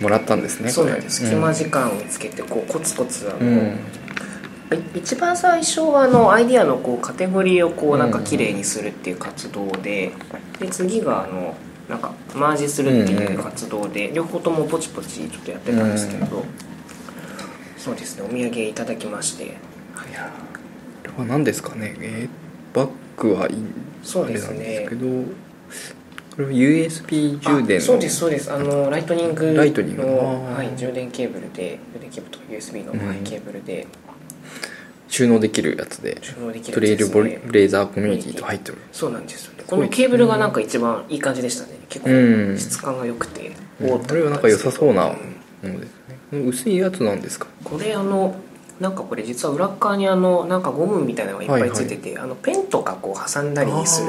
[0.00, 1.24] もらったんですねそうなんです。
[1.26, 3.56] 隙間時時間をつけてこうコツコツあの、うん。
[4.94, 4.98] い。
[4.98, 10.12] 一番最初はあのアイディアのこうカテゴリーをこうなんか綺麗にするっていう活動で
[10.60, 11.56] で次があの
[11.90, 16.44] なんかマージするっていう活動で両方ともポチポチちょっとやってたんですけれど
[17.76, 19.44] そうですねお土産いただきまして。
[19.44, 21.96] いやーこれは何ですかね？
[22.00, 22.28] えー
[22.72, 23.56] バッグはいい
[24.04, 24.86] そうですね。
[24.88, 28.52] けどこれは USB 充電そうですそうです。
[28.52, 33.06] あのライトニングのライトニングはい、充電ケーブルで充電ケーブルと USB の、うん。
[33.08, 33.88] はいケーブルで。
[35.08, 36.18] 収納できるやつで。
[36.22, 38.78] 収納できるトレイルブやつですねレーザーコミュニティと入ってる。
[38.92, 41.78] そうなんですこのケーブルがなんか一番いい感じでしたね。
[41.88, 42.54] 結うん。
[42.54, 43.98] 構質感が良くて、うん。
[44.00, 45.16] これはなんか良さそうなも
[45.64, 45.90] うんのです
[46.32, 46.38] ね。
[46.46, 47.46] 薄いやつなんですか？
[47.64, 48.34] これあの
[48.80, 54.08] なんかこれ実は裏っ側にあのなんかゴムみたいなのがいっぱいついてて、あのペンとかこう挟んだりする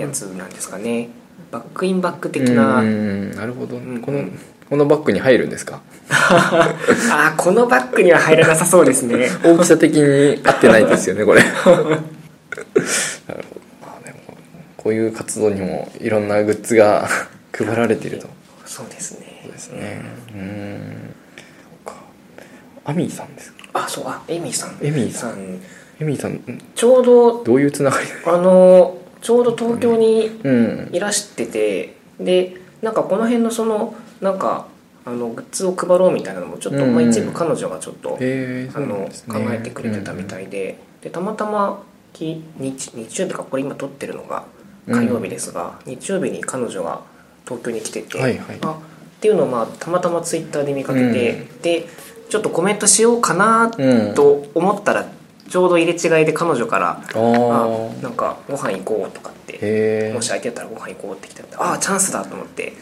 [0.00, 1.08] やつなんですかね。
[1.50, 4.00] バックインバック的な、うんなるほど、ん。
[4.00, 4.24] この
[4.68, 5.80] このバッグに入るんですか？
[6.10, 6.74] あ
[7.10, 9.28] あこのバッグには入らなさそうですね。
[9.44, 11.42] 大きさ的に合ってないですよねこれ
[14.84, 17.08] こういう活動にもいろんなグッズが
[17.52, 18.28] 配られていると。
[18.66, 19.40] そうですね。
[19.42, 20.02] そうですね。
[20.34, 20.92] うん。
[22.84, 23.56] アミーさんですか？
[23.72, 24.04] あそう。
[24.06, 24.76] あエミさん。
[24.82, 25.58] エミさん。
[26.00, 28.06] エミーさんんちょうどどういうつながり？
[28.26, 30.90] あのちょうど東京にうん。
[30.92, 34.66] いらしててでなんかこの辺のそのなんか
[35.06, 36.94] あのグッズを配ろうみたいなのもちょっと、うん。
[36.94, 44.44] まあ、一部彼女がちょっと、へえあの考えてくれてたみたいで,、でたまたまき日日曜日かこれ今撮ってるのが
[44.88, 47.00] 火曜日ですが、日曜日に彼女が
[47.44, 48.58] 東京に来てて、はいはい。
[48.62, 51.86] あっていうのをまあたまたまツイッターで見かけて、で
[52.28, 55.06] ちょっとコメントしようかなうんと思ったら、
[55.48, 62.72] ちょうど入れ違いで彼女から「あなんかご飯行こう」とかってもし空いてたらご飯行こうって来てああチャンスだと思って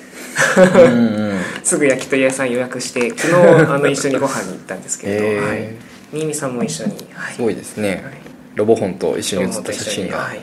[0.57, 1.39] うんうん。
[1.63, 5.69] すぐ焼き鳥屋さん予約して昨日あの 一緒にご飯に行ったんですけれど、はい、
[6.13, 8.01] 新見さんも一緒に、はい、すごいですね、はい。
[8.55, 10.41] ロボ本と一緒に写った写真が、はい、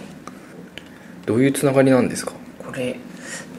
[1.30, 2.32] どういうつながりなんですか？
[2.58, 2.96] これ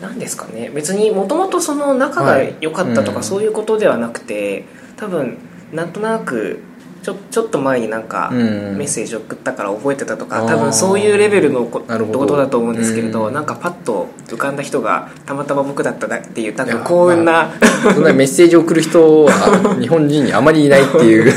[0.03, 0.71] 何ですかね。
[0.75, 4.65] 別にもともとその仲が良かったとはいかそういうことではなくて、
[4.97, 5.39] 多分
[5.73, 6.59] なんとなく
[7.05, 8.77] ちょちょっと前になんかうん。
[8.77, 13.35] メッセージ送ったから覚えてたとか、多分そういうレベルのことだと思うんですけれど、うん。
[13.35, 17.53] なんかパッと浮かんだ人がたまたま僕だったなっていう多分幸運な、
[17.95, 21.33] そんなメッセージを送る人は 日本人にあまりいないっていう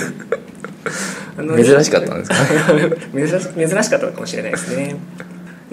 [1.64, 2.36] 珍しかったんですか？
[3.14, 4.96] 珍し珍しかったのかもしれないですね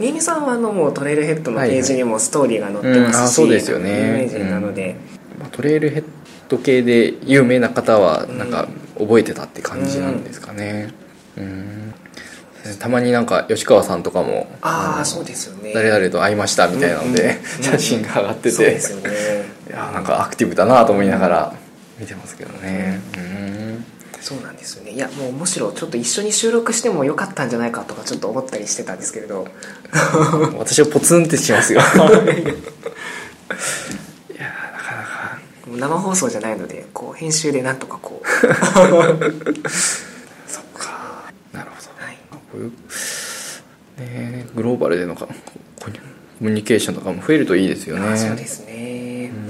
[0.00, 3.90] 新見さんはあのもうトレイルヘッドのページにもストーリーが載ってますし、そうですよね。
[3.90, 4.96] 有名人なので、
[5.38, 6.04] まあトレイルヘッ
[6.48, 8.66] ド系で有名な方はなんか
[8.98, 10.92] 覚えてたって感じなんですかね。
[11.36, 11.94] うん。
[12.78, 15.72] たまになんか吉川さんとかもああそうですよね。
[15.74, 18.50] 誰々と会いましたみたいなので、うん 写真が上がってて。
[18.50, 19.10] そうですよね。
[19.68, 21.54] いやなんかアクティブだなと思いながら
[21.98, 23.00] 見てますけどね。
[23.16, 23.29] うん
[24.20, 24.92] そうなんですよね。
[24.92, 29.48] いやもうむしろちょっと一緒に収録してもよかったんじゃないかとかちょっと思ったりしてたんですけれど。
[30.58, 31.80] 私はポツンってしますよ。
[31.84, 31.84] い。
[31.84, 31.92] や
[34.72, 35.38] なかなか。
[35.66, 38.26] もう生放送じゃないのでこう編集でなんとかこう、
[40.46, 41.32] そっか。
[41.52, 41.88] なるほど。
[42.04, 42.72] はい、こういう
[44.00, 45.26] ねグローバルでのか
[45.80, 45.90] コ
[46.40, 48.08] ミュニケーションとかも増えるといいですよね。
[48.08, 49.30] あそうですね。
[49.34, 49.46] うん。
[49.48, 49.49] な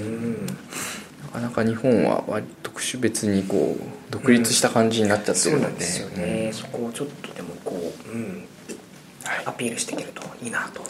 [1.33, 8.45] かなか日本は割と特殊別にこう独立した感じになっちゃってそうるので,、なんですよね、そこをちょっとでもこう、うん
[9.25, 9.47] はい。
[9.47, 10.81] アピールしていけるといいなと、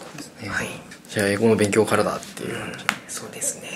[0.41, 0.49] ね。
[0.49, 0.67] はい。
[1.09, 3.69] じゃあ英語の勉強からだっていう感じ、そうですね。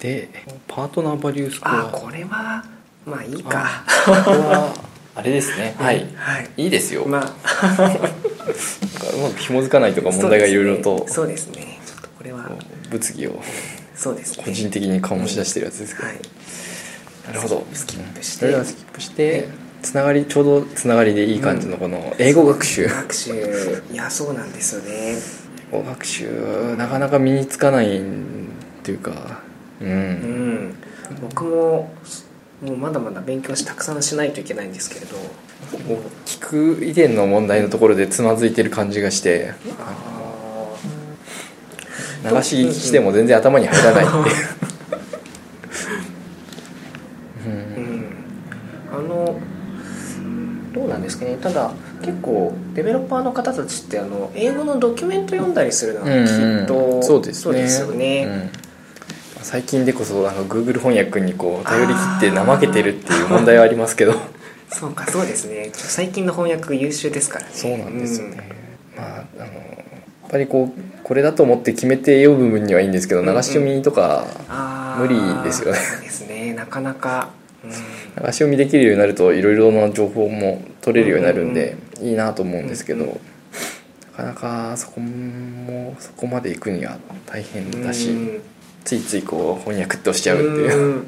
[0.00, 0.28] で
[0.68, 1.88] パートナーバリュースコア。
[1.88, 2.64] あこれは
[3.04, 3.84] まあいいか。
[3.86, 4.74] あこれは
[5.14, 5.74] あれですね。
[5.78, 6.50] はい、はい。
[6.56, 7.66] いいですよ、まあ。
[7.76, 8.08] なんか
[9.14, 11.06] うまく紐づかないとか問題がいろいろと。
[11.08, 11.60] そうですね。
[11.60, 11.80] ね。
[11.84, 12.50] ちょっとこれは。
[12.90, 13.42] 物議を
[13.96, 14.44] そうですね。
[14.44, 16.20] 個人的に醸し出してるやつですけど、はい。
[17.28, 17.66] なるほど。
[17.72, 18.38] スキップして。
[18.38, 19.48] それではスキップして
[19.82, 23.32] つながりちょうどつながりでいい感じのこの英語学習、学習。
[23.90, 25.16] いやそうなんですよね。
[25.72, 28.02] 英語学習なかなか身につかないっ
[28.82, 29.40] ていうか。
[29.80, 30.74] うん、うん。
[31.22, 31.90] 僕も
[32.62, 35.16] もうまだまだ勉強したくさんしないといけないんですけれど。
[36.26, 39.54] 聞く以前の問題のところでつまずいてる感じがして。
[39.80, 40.16] あ
[42.30, 44.24] 流し聞きしても全然頭に入らないっていう。
[47.44, 48.04] ーうん。
[48.92, 49.38] あの
[50.72, 51.36] どうなんですかね。
[51.36, 57.42] ただ結構デベロッパーの方たちってあの英語のドキュメント読んだりするのはうんきっと、そうですね。
[57.42, 58.50] そうですよね、
[59.36, 59.42] うん。
[59.42, 64.14] 最近でこそなんか Google 翻訳にこう頼り切って怠けてるっていう問題はありますけど。
[64.68, 65.70] そうかそうですね。
[65.72, 67.50] 最近の翻訳優秀ですからね。
[67.54, 68.36] そうなんですよね、
[68.96, 74.26] まああのやっぱりこうこれだと思って決めて読む分にはいいんですけど流し読みとか
[74.98, 75.14] 無理
[75.44, 75.78] ですよね。
[75.78, 76.52] そうですね。
[76.52, 77.30] なかなか、
[77.62, 77.70] うん。
[77.70, 77.78] 流し
[78.38, 83.18] 読みできるようになるといろいろな情報も取れるようになるんでいいなと思うんですけど、うんうん。
[84.16, 88.42] なかなかそこもそこまで行くには大変だし、うん。
[88.82, 91.06] ついついこう翻訳って押しちゃうっていう、うんね。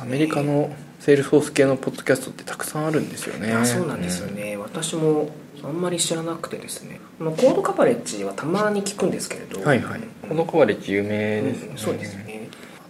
[0.00, 3.52] アメリカの Salesforce 系のポッドキャストってたくさんあるんですよね。
[3.66, 5.28] そうなんですよね、私も
[5.62, 7.00] あんまり知らなくてですね。
[7.18, 10.00] まあ Code Coverage はたまに聞くんですけれどはいはい。
[10.28, 12.48] このカバレッジ有名ですね、うんそうですね。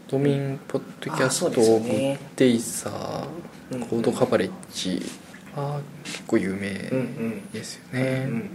[0.09, 3.27] Admin Podcast、ねッ Day Sir
[3.71, 5.03] うんー Code Coverage
[5.55, 8.51] は結構有名うんうんですようね、ん。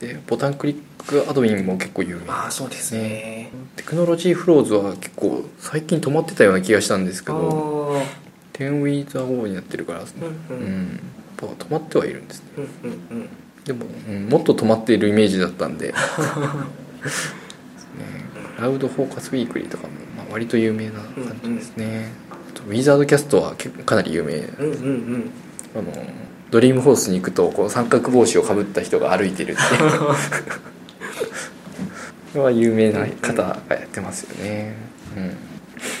[0.00, 3.50] でボタンクリックアドミンも結構有名ああそうですね。
[3.76, 8.02] テクノロジーフローズは結構最近止まってたような気がしたんですけあどー
[8.58, 9.10] 10ウィー。
[9.10, 11.00] ザー号になってるから、うんううん
[11.40, 12.44] ぱ止まってはいるんですね。
[12.56, 12.68] うんうん
[13.10, 13.28] うん。
[13.64, 15.88] でも、うんもっと止まっているイメージだったんで。
[15.92, 15.94] ね。
[18.56, 24.34] クラウドフォーカスウィークリーとかも、まあ、割と有名な感じですね、あとウィザードキャストは結構かなり有名。
[24.34, 24.68] うんうんう
[25.16, 25.30] ん。
[25.76, 25.92] あの
[26.50, 29.56] ドリームホースに行くとこう三角帽子をかぶった人が歩いてるっ
[32.32, 34.74] て は有名な方がやってますよね、
[35.16, 35.36] うん、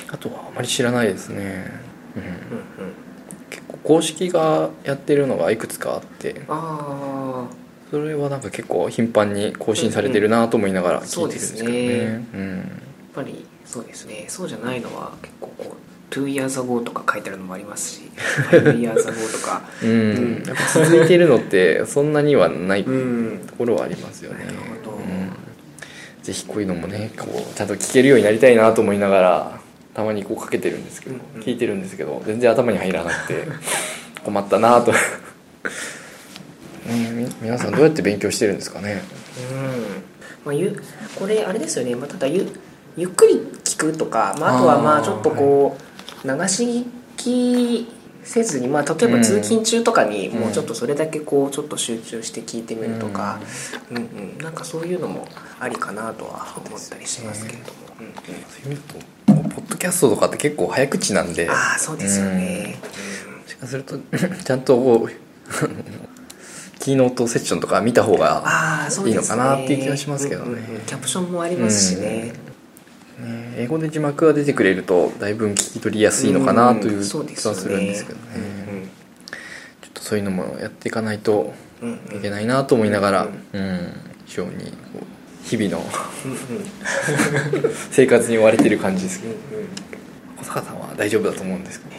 [0.08, 1.70] あとはあまり知らないですね、
[2.16, 2.28] うん、うん
[2.86, 2.94] うん
[3.84, 7.46] 公式がやってるのがいくつかあってあ
[7.90, 12.66] それはなんか結構頻繁に更新されてるなと思いながら聞いてるんですけどね,、そうですうんあやっ
[13.14, 14.24] ぱりそうですね。
[14.26, 18.10] そうじゃないのは結構こう2 years ago とか書いてあるのもありますし
[18.50, 19.62] 5 years ago とか。
[19.80, 19.90] うん。
[19.90, 20.42] うん。
[20.44, 23.40] やっぱ続いてるのってそんなにはないと うん。
[23.56, 24.96] ころはありますよね、なるほど。
[24.96, 25.30] うん。
[26.24, 29.60] ぜひこういうのもねこうちゃんと聞けるようになりたいなと思いながら
[29.94, 31.42] たまにこうかけてるんですけど、うんうん。
[31.42, 33.44] 聞いてるんですけど全然頭に入らなくて
[34.24, 34.92] 困ったなと。
[34.92, 34.98] ね
[37.12, 39.02] み皆さんどうやって勉強してるんですかね？
[39.52, 40.02] うん。
[40.44, 40.80] まあ、ゆ
[41.16, 42.46] これあれですよね、まあ、ただゆ
[42.96, 43.34] ゆっくり
[43.64, 45.76] 聞くとか、まあ、あとはまあちょっとこ
[46.24, 46.64] う、流し
[47.16, 47.88] 聞き
[48.22, 50.40] せずに、まあ、例えば通勤中とかにうん。
[50.40, 53.40] もうちょっとそれだけこうちょっと集中して聞いてみるとか、
[53.90, 53.96] うん。
[53.96, 55.26] うんなんかそういうのも
[55.58, 58.14] ありかなとは思ったりしますけれども、うんうん。
[58.14, 58.82] そういう意味
[59.26, 61.48] だとポッドキャストとかって結構早口なんで。
[61.48, 62.78] ああそうですよね、
[63.42, 63.98] もしかすると
[64.44, 65.10] ちゃんとこう
[66.80, 70.50] キーノートセッションとか見た方がああそうですねいいのかなっていう気がしますけどね。
[70.50, 70.80] うんうんうん。
[70.82, 72.32] キャプションもありますしね、
[73.20, 73.54] ね。
[73.56, 78.24] 英語で字幕が出てくれるとだいぶ聞き取りやすいのかなといううん気はそうでするんですけどね。
[78.34, 78.88] うん
[79.82, 81.52] ちょっとそういうのもやっていかないと
[81.82, 81.98] うんうん。
[82.10, 83.92] うんいけないなと思いながらうんうん。
[84.26, 84.72] 非常に
[85.44, 85.78] 日々の
[86.24, 87.74] うんうん。
[87.90, 89.34] 生活に追われてる感じですけど。
[89.34, 89.68] うんうん。
[90.38, 91.90] 小坂さんは大丈夫だと思うんですけど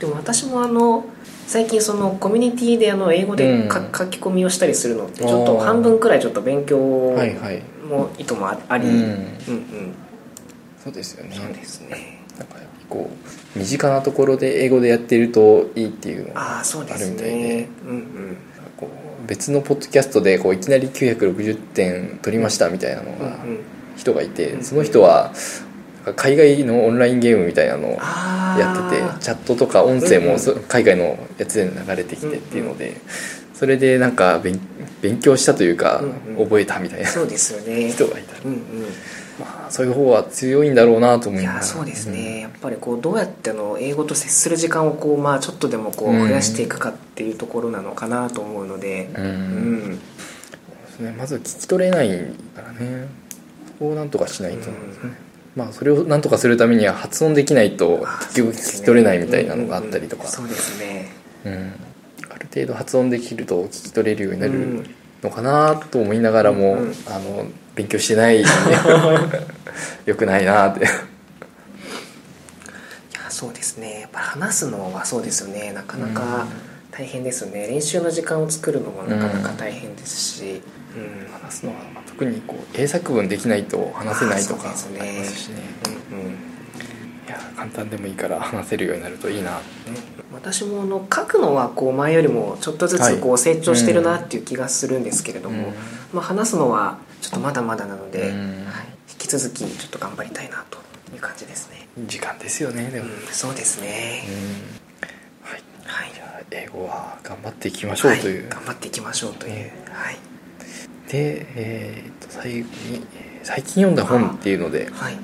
[0.00, 1.04] でも私もあの
[1.46, 7.62] 最近そのコミュニティであの英語で書き込みをしたりするのってちょっと半分くらいちょっと勉強はいはい。
[7.86, 9.94] も意図もああり、ううんん、うん
[10.84, 11.34] そうですよね。
[11.34, 12.20] そうですね。
[12.38, 12.56] なんか
[12.90, 13.10] こ
[13.56, 17.34] う身近なところで英語でやってるといいっていうのがああそうですあるみたいで。
[17.34, 18.36] ねうんうん。
[18.76, 18.90] こ
[19.24, 23.38] う別のポッドキャストでこういきなり960点取りましたみたいなのが
[23.96, 25.32] 人がいてうんその人は
[26.16, 33.00] 海外のオンラインゲームみたいなのをやっててチャットとか音声もそ海外のやつで流れてきてっていうので
[33.54, 34.60] それでなんか勉
[35.00, 36.02] 勉強したというか
[36.36, 37.08] 覚えたみたいな。
[37.08, 37.90] そうですよね。
[37.90, 38.36] 人がいた。
[38.44, 38.60] うんうん
[39.38, 46.28] まあそういう方は強いんだろうなと思いいながらやそうですね、やっぱりこうどうやってあの英語と接する時間をこう、まあ、ちょっとでもこううん。
[46.28, 49.10] 増やしていくかっていうところなのかなと思うので。
[49.14, 49.24] うん。
[49.24, 49.28] う
[49.94, 49.98] ん。
[49.98, 50.04] で
[50.94, 51.14] すね。
[51.18, 52.08] まず聞き取れない
[52.54, 53.08] からね。
[53.66, 55.16] そこをなんとかしないと、うん
[55.56, 61.12] まあそれをなんとかするためには発音できないとあ結局聞き取れないみたいなのがあったりとか、そうですね。
[61.44, 61.72] うん。
[62.28, 64.94] ある程度発音できると聞き取れるようになるうん。
[65.22, 66.94] のかなと思いながらも、うん。
[67.06, 68.42] あの勉強してない。
[70.06, 70.80] よくないなって。
[70.80, 70.90] いや
[73.28, 74.00] そうですね。
[74.02, 75.72] やっぱ話すのはそうですよね。
[75.72, 76.46] なかなか
[76.90, 77.66] 大変ですよね。
[77.66, 80.62] 練習の時間を作るのもなかなか大変ですし、
[80.96, 81.32] うん。
[81.42, 85.12] 話すのは特にこう英作文できないと話せないとかああそうですね。
[85.12, 85.54] りますしね。
[86.12, 86.53] うんうん
[87.56, 89.62] 簡単でもいいから話せるようになるといいなね
[90.32, 95.74] 私もあの書くのはこう前よりもちょっとずつこはう成長してるなっていう気がするんですけれども、うん。
[96.12, 98.64] まあ、話すのはちょっとまだまだなので、うん。
[98.66, 100.78] はい、引き続きちょっと頑張りたいなと
[101.14, 105.48] いう感じですね、時間ですよねでも、うん、そうですね、うん。
[105.48, 105.62] はい。
[105.84, 106.12] はい。
[106.12, 110.18] じゃあ英語は頑張っていきましょうという、はい、頑張っていきましょうという、はい。
[111.08, 115.18] で、えー、と最後にえー最近読んだ本っていうのではい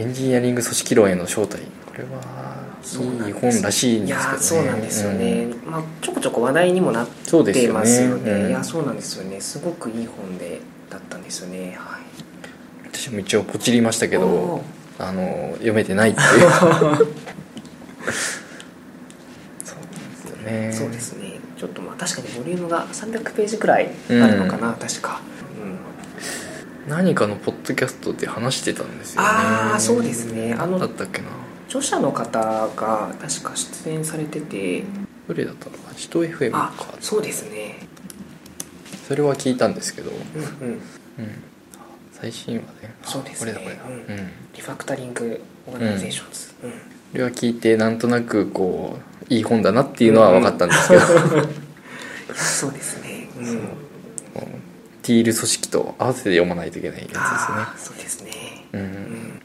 [0.00, 1.66] エンジニアリング組織論への正体こ
[1.98, 2.60] れは
[3.26, 4.34] いい本らしいんいですけどね。
[4.34, 5.70] やそうなんですよね、うん。
[5.70, 8.32] まあ、ちょこちょこ話題にもなってますよね。
[8.32, 9.38] うんいやそうなんですよね。
[9.42, 11.76] すごくいい本でだったんですよね。
[11.78, 12.02] はい。
[12.90, 15.06] 私も一応ポチりましたけおどー。
[15.06, 16.28] あの読めてないっていう。
[19.62, 25.39] そうですよねそうですねちょっとまあ確かにボリュームが300ページくらいあるのかな、確か、うん、
[26.88, 29.28] 何かのポッドキャストで話してたんですよね。
[29.28, 30.54] ああそうですね。
[30.54, 31.28] あのだったっけな。
[31.66, 34.84] 著者の方が確か出演されてて。
[35.28, 37.76] どれだったのかジト FM あかそうですね。
[39.06, 40.74] それは聞いたんですけど、うんうん。
[40.74, 40.80] うん、
[42.12, 43.52] 最新話ねあそうですね。
[43.52, 44.18] これだこれだ、うん。
[44.18, 44.30] うん。
[44.54, 46.70] Refactoring Organizations、うん。
[46.70, 46.76] こ
[47.14, 51.02] れは聞いてなんとなくこういい本だなっていうのは分かったんですけど、
[52.34, 53.60] そうですね、うん、
[55.10, 58.30] そうティール組織と合わせて読まないといけないやああそうですねつですね。
[58.72, 59.42] うん。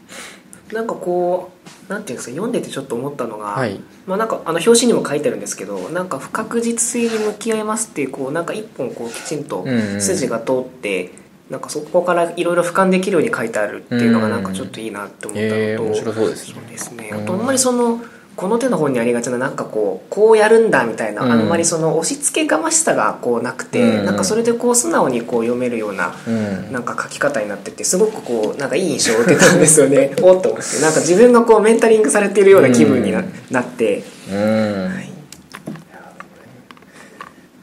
[0.74, 1.52] なんかこ
[1.88, 3.80] うなんていうんですか読んでてちょっと思ったのが、はい。
[4.08, 10.02] まあ、なんかあの表紙にも書いてあるんですけどなんか不確実性に向き合いますっていうこうなんか一本こうきちんとうんうん。
[10.02, 11.12] 筋が通って、
[11.50, 16.54] なんかそこからいろいろ俯瞰できるように書いてあるっていうのがうんなんかちょっといいなって思ったのと、えー、面白そうですね。
[16.56, 17.10] そうですね。
[17.12, 18.02] うんあとあんまりその
[18.36, 21.32] この手の本にありがちななんかこうこうやるんだみたいな、うん。
[21.32, 24.06] あんまりその押し付けがましさがこうなくて、うん。
[24.06, 26.72] なんかそれでこう素直にこう読めるようなうん。
[26.74, 30.12] なんか書き方になっててすごくこうなんかいい印象を受けたんですよね。
[30.22, 30.82] おっと思って。
[30.82, 35.10] なんか自分がこうメンタリングされているような気分にな,、うんなって、うん、はい、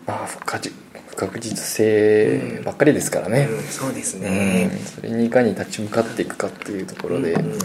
[0.07, 0.73] まあ不確
[1.09, 4.23] 不確実性ばっかりですからね、うん、そうですうん。
[4.23, 7.59] ね、それにいかに立ち向かっていくかっていうところで、うんうん。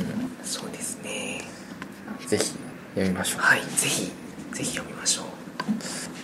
[0.44, 1.42] そうですね。
[2.28, 2.67] ぜひ
[2.98, 3.42] 読みましょう。
[3.42, 4.12] はいぜひ
[4.54, 5.26] ぜひ読みましょう。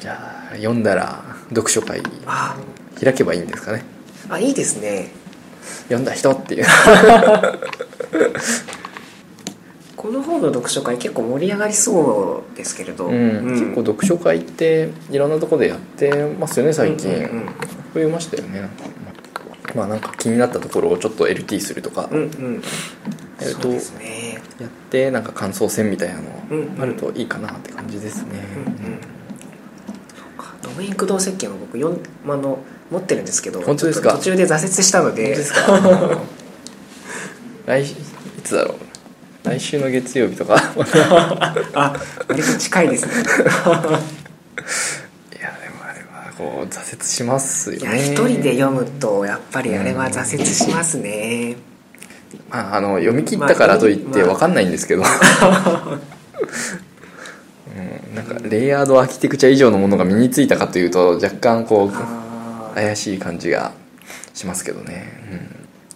[0.01, 2.55] じゃあ読んだら読書会あ。
[3.01, 3.83] 開けばいいんですかね？
[4.29, 5.09] あいいですね。
[5.83, 6.65] 読んだ人っていう。
[9.95, 13.45] この本の読書会結構盛り上がりそうですけれど、うん。
[13.51, 17.45] 結構読書会っていろんなとこでやってますよね最近、うんうんうん。
[17.93, 18.67] 増えましたよね
[19.75, 22.09] まあなんか気になったところをちょっと LT するとか。
[22.11, 22.61] うんうん。
[23.41, 26.15] やるとそうですねやってなんか感想戦みたいな
[26.51, 26.75] うんうん。
[26.77, 28.99] のあるといいかなって感じですね、うんうん。
[30.15, 30.53] そうか。
[30.61, 31.99] ドメイン駆動設計も僕読ん
[32.31, 32.59] あの
[32.91, 34.13] 持ってるんですけど本当ですか？
[34.13, 35.35] 途中で挫折したので。
[37.65, 37.95] 来い
[38.43, 38.77] つだろう？
[39.49, 40.55] 来週の月曜日とか。
[41.73, 41.95] あ
[42.27, 43.13] 割と近いですね。
[43.15, 43.17] い
[45.41, 48.11] やでもあれはこう挫折しますよね。
[48.13, 51.55] 一人で読むとやっぱりあれは挫折しますね、
[52.49, 55.05] まあ、あの読み切ったからといってまあ分かんないんですけど、う
[58.11, 63.73] ん、なんかレイヤードアーキテクチャ以上のものが身についたかというと若干こう怪しい感じが
[64.33, 65.05] しますけどね。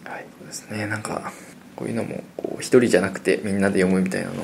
[0.06, 0.12] うん。
[0.12, 0.26] はい。
[0.40, 0.88] そうですね。
[0.88, 1.32] なんか
[1.76, 4.36] こういうのもこう一人じゃなくてみんなで読むみたいなの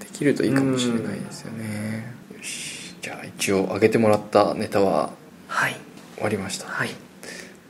[0.00, 2.14] できるといいかもしれないですよね。
[2.36, 2.94] よし。
[3.00, 5.10] じゃあ一応上げてもらったネタは
[5.48, 5.76] はい。
[6.14, 6.66] 終わりました。
[6.66, 6.90] はい。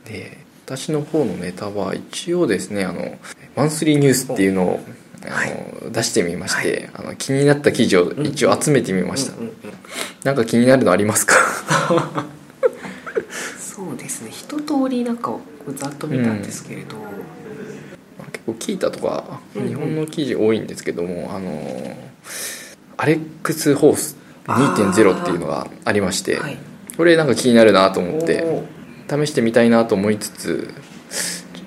[0.05, 0.37] で
[0.69, 3.17] 私の方のネタは一応ですねあの
[3.55, 4.79] マンスリーニュースっていうのを
[5.25, 9.53] あの、出してみまして、あの気になった記事を一応集めてみました、うんうんうん。
[10.23, 11.35] なんか気になるのありますか？
[13.59, 14.29] そうですね。
[14.31, 15.35] 一通りなんか
[15.75, 16.95] ざっと見たんですけれど、
[18.31, 19.67] 結構キータとかうんうん。
[19.67, 21.97] 日本の記事多いんですけども、あの
[22.95, 24.15] アレックスホース
[24.45, 26.57] 2.0っていうのがありまして、はい。
[26.95, 28.63] これなんか気になるなと思って
[29.09, 30.73] 試してみたいなと思いつつ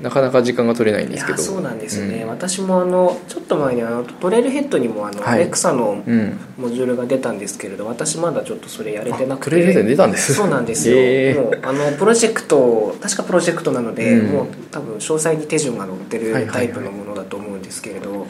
[0.02, 1.38] なかなか時間が取れないんいですけど。
[1.38, 2.28] やそうなんですよね、うん。
[2.28, 5.34] 私もあのちょっと前にあのトレイルヘッドにもあの、はい。
[5.34, 6.38] アレクサのうん。
[6.58, 9.50] モジュールが出たんですけれど私まだちょっとそれやれてなくて。
[9.50, 10.34] プレイレーで出たんです。
[10.34, 14.32] そうなんですよ、へーもうあのプロジェクト確かプロジェクトなので、うん。
[14.32, 18.26] もう多分詳細に手順が載ってるタイプのものだと思うんですけれど、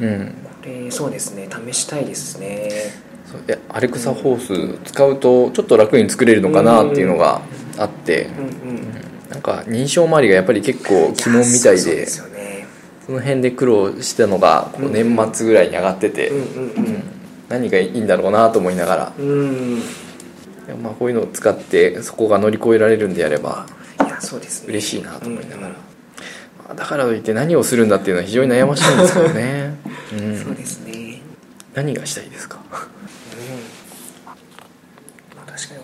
[0.00, 0.34] うん。
[0.44, 1.48] これそうですね。
[1.50, 2.70] 試したいですね。
[3.68, 7.42] アレクサホース使うとちょっと楽に作れるのかなっていうのが
[7.78, 9.30] あってうんうん。
[9.30, 12.22] なんか認証周りがやっぱり結構鬼門みたいでそ
[13.12, 16.32] の辺で苦労したのがこう年末ぐらいに上がってて、
[17.48, 19.12] 何がいいんだろうなと思いながら。
[20.82, 23.66] まあこういうのを使ってそこが乗り越えられるんであれば
[24.16, 24.68] やそうですね。
[24.70, 25.78] 嬉しいなと思いながら、うんま
[26.70, 29.74] あだからといって何をするんだっていうのは非常に悩ましいんですけどね、
[30.12, 30.36] う うん。
[30.38, 31.22] そうん、ですね。
[31.74, 32.78] 何がしたいですかま
[35.46, 35.80] あ確かに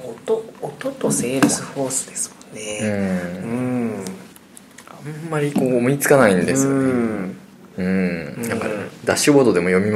[0.63, 2.85] 音音と Salesforce ですもんうねん。
[2.85, 3.47] う
[3.99, 4.05] ん。
[4.89, 6.77] あんまりこう思いつかないんですよね。
[6.77, 7.37] うん。
[7.77, 8.45] うん。
[8.49, 8.67] やっぱ
[9.05, 9.91] ダッシュボードでも読み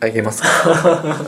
[0.00, 0.48] 上げますか？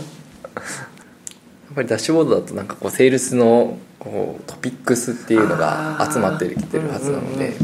[0.57, 7.55] やっぱりダッシュボードだとなんかこうセールスのこうトピックスっていうのが集まってきてるはずなので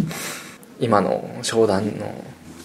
[0.81, 2.13] 今の商談の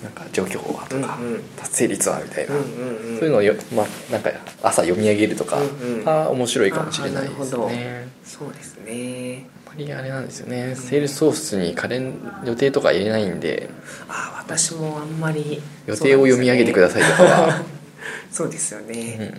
[0.04, 1.44] なんか状況はとかうんうん。
[1.56, 2.56] 達成率はみたいな。
[2.56, 3.20] うんうんうん。
[3.20, 4.32] そういうのをよ、まあ、なんか
[4.62, 5.68] 朝読み上げるとかうん。
[5.68, 8.08] うんが面白いかもしれないですね。
[8.24, 9.46] そうですね。
[9.66, 10.76] あんまりあれなんですよね。
[10.76, 12.14] セールスソースにカレン
[12.46, 13.70] 予定とか入れないんで。
[14.08, 17.64] あ私もあんまり予定を読み上げてくだささいとかは、
[18.32, 19.34] そうですよね、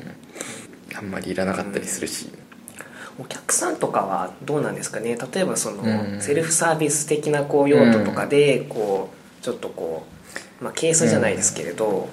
[0.93, 2.29] うん、あんまりいらなかったりするし、
[3.19, 5.17] お客さんとかはどうなんですかね。
[5.33, 6.21] 例えばその、うん。
[6.21, 10.18] セルフサービス的なこう用途とかでこうちょっとこう、
[10.61, 12.09] まあ、ケースじゃないですけれど、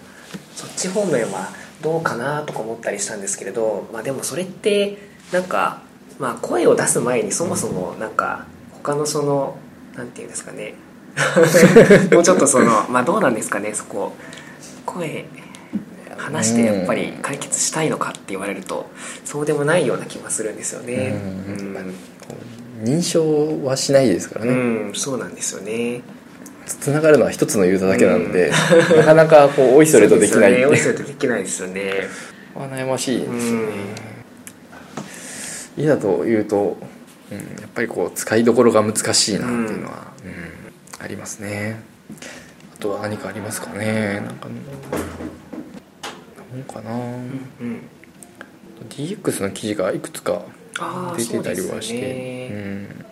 [0.55, 1.49] そっち方面は
[1.81, 4.97] どうかなとか思ったりしたんですけれど、まあ、でもそれって
[5.31, 5.81] なんか、
[6.19, 9.57] まあ、声を出す前にそもそもなんか他のその
[9.95, 10.73] なんていうんですかね。
[12.11, 14.13] もうちょっとそのまあどうなんですかねそこ。
[14.85, 15.25] 声
[16.17, 18.89] 話してやっぱり解決したいのかって言われると
[19.23, 21.15] そうでもないような気がするんですよね。
[21.59, 21.73] うん。
[22.27, 22.35] こ
[22.83, 26.01] う認証はしないですからうね、ん、そうなんですよね
[26.65, 28.51] つながるのは一つのユーザーだけなので、
[28.97, 32.07] なかなかこうおいそれとできないでねおいそれとできないですよね。
[32.55, 33.67] は悩ましいですよね。
[35.77, 35.83] うん。
[35.83, 36.77] いざというと、
[37.31, 40.45] うん、やっぱりこう使いどころが難しいなっていうのは、うん
[40.97, 41.81] ありますね。
[42.73, 44.21] あとは何かありますかね。
[44.25, 44.47] なんか
[46.51, 47.81] なんかな、うん
[48.89, 50.41] DX の記事がいくつか
[51.17, 52.49] 出てたりはして、ね。
[52.51, 53.04] うん、な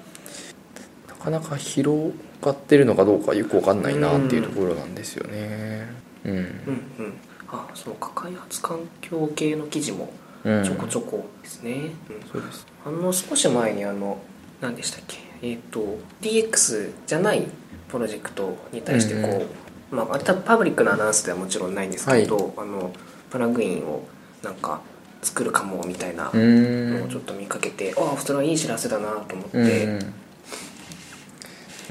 [1.23, 2.11] かなか広
[2.41, 5.87] がってるのかどうかよくわかんないなっていうところなんですよね。
[6.25, 6.31] うん。
[6.31, 7.13] うんうん
[7.49, 8.11] あそうか。
[8.15, 10.11] 開発環境系の記事も
[10.43, 10.63] うん。
[10.63, 11.71] ちょこちょこですね、
[12.09, 12.29] うん。
[12.31, 12.65] そうです。
[12.85, 14.17] あの少し前にあの
[14.59, 15.17] 何でしたっけ？
[15.41, 17.43] えっ、と DX じゃない
[17.89, 19.45] プロジェクトに対してこ
[19.91, 22.91] う、まああれ多分パブリックなアナウンスではもちろんないんですけど、あの
[23.29, 24.03] プラグインを
[24.41, 24.81] なんか
[25.21, 26.99] 作るかもみたいなうーん。
[26.99, 30.13] のをちょっと見かけて、ああそれはいい知らせだなと思って、うんうん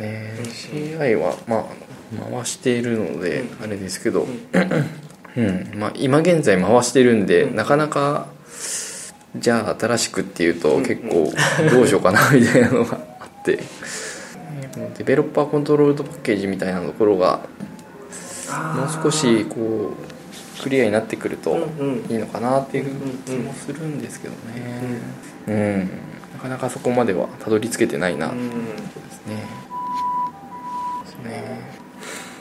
[0.02, 0.34] ね。
[0.44, 3.64] CI はまあ回しているのでうん。
[3.64, 4.26] あれですけど、
[5.36, 5.78] うん。
[5.78, 7.56] まあ、今現在回してるんで、うん。
[7.56, 8.26] なかなか
[9.36, 10.84] じゃあ新しくっていうとうん。
[10.84, 11.32] 結構
[11.70, 13.60] どうしようかなみたいなのがあって、
[14.98, 17.40] デベロッパーコントロールドパッケージみたいなところが
[18.74, 19.94] もう少しこ
[20.58, 21.56] うクリアになってくると
[22.08, 22.84] いいのかなっていう
[23.24, 25.00] 気もするんですけどね。
[25.48, 25.90] うん
[26.34, 28.28] なかなかそこまではたどり着けてないな。
[28.28, 28.48] うん。
[28.48, 29.61] ですねですね
[31.30, 31.36] や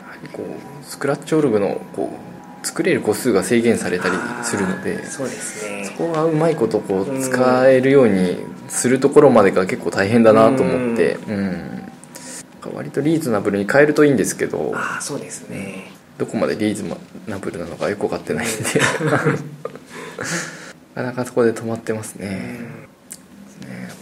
[0.08, 2.12] はりこうスクラッチオルグのこ
[2.64, 5.86] う作れる個数が制限されたりするのでそうですね。
[5.86, 11.68] そこがうまいことこう使えるようにするところまでが結構大変だなと思ってうん。
[12.74, 15.92] 割とリーズナブルに変えるといいんですけどああそうですね。
[16.18, 16.84] どこまでリーズ
[17.28, 18.56] ナブルなのかよく分かってないんで。
[20.94, 22.60] なかなかそこで止まってますね,、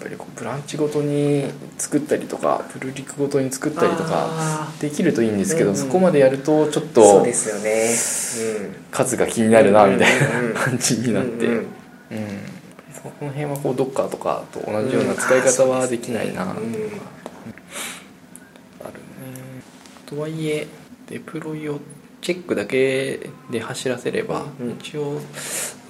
[0.10, 1.46] ぱりこうブランチごとに
[1.78, 5.82] 作ったりとかプルリクごとに作ったりとかあできるといいんですけど、うんうん。
[5.82, 8.76] そこまでやるとちょっーそうとですよね。
[8.92, 10.46] 数が気になるなみたいうんうん。
[10.48, 11.58] うんな感じになって、うんうん。
[11.58, 11.66] うん。
[12.94, 16.46] そこの辺はこうドッカーとかと同じような使い方はできないな。
[16.46, 16.70] とあるね。
[20.06, 20.68] とはいえ
[21.08, 21.80] デプロイを
[22.22, 25.22] チェックだけで走らせれば、うん一応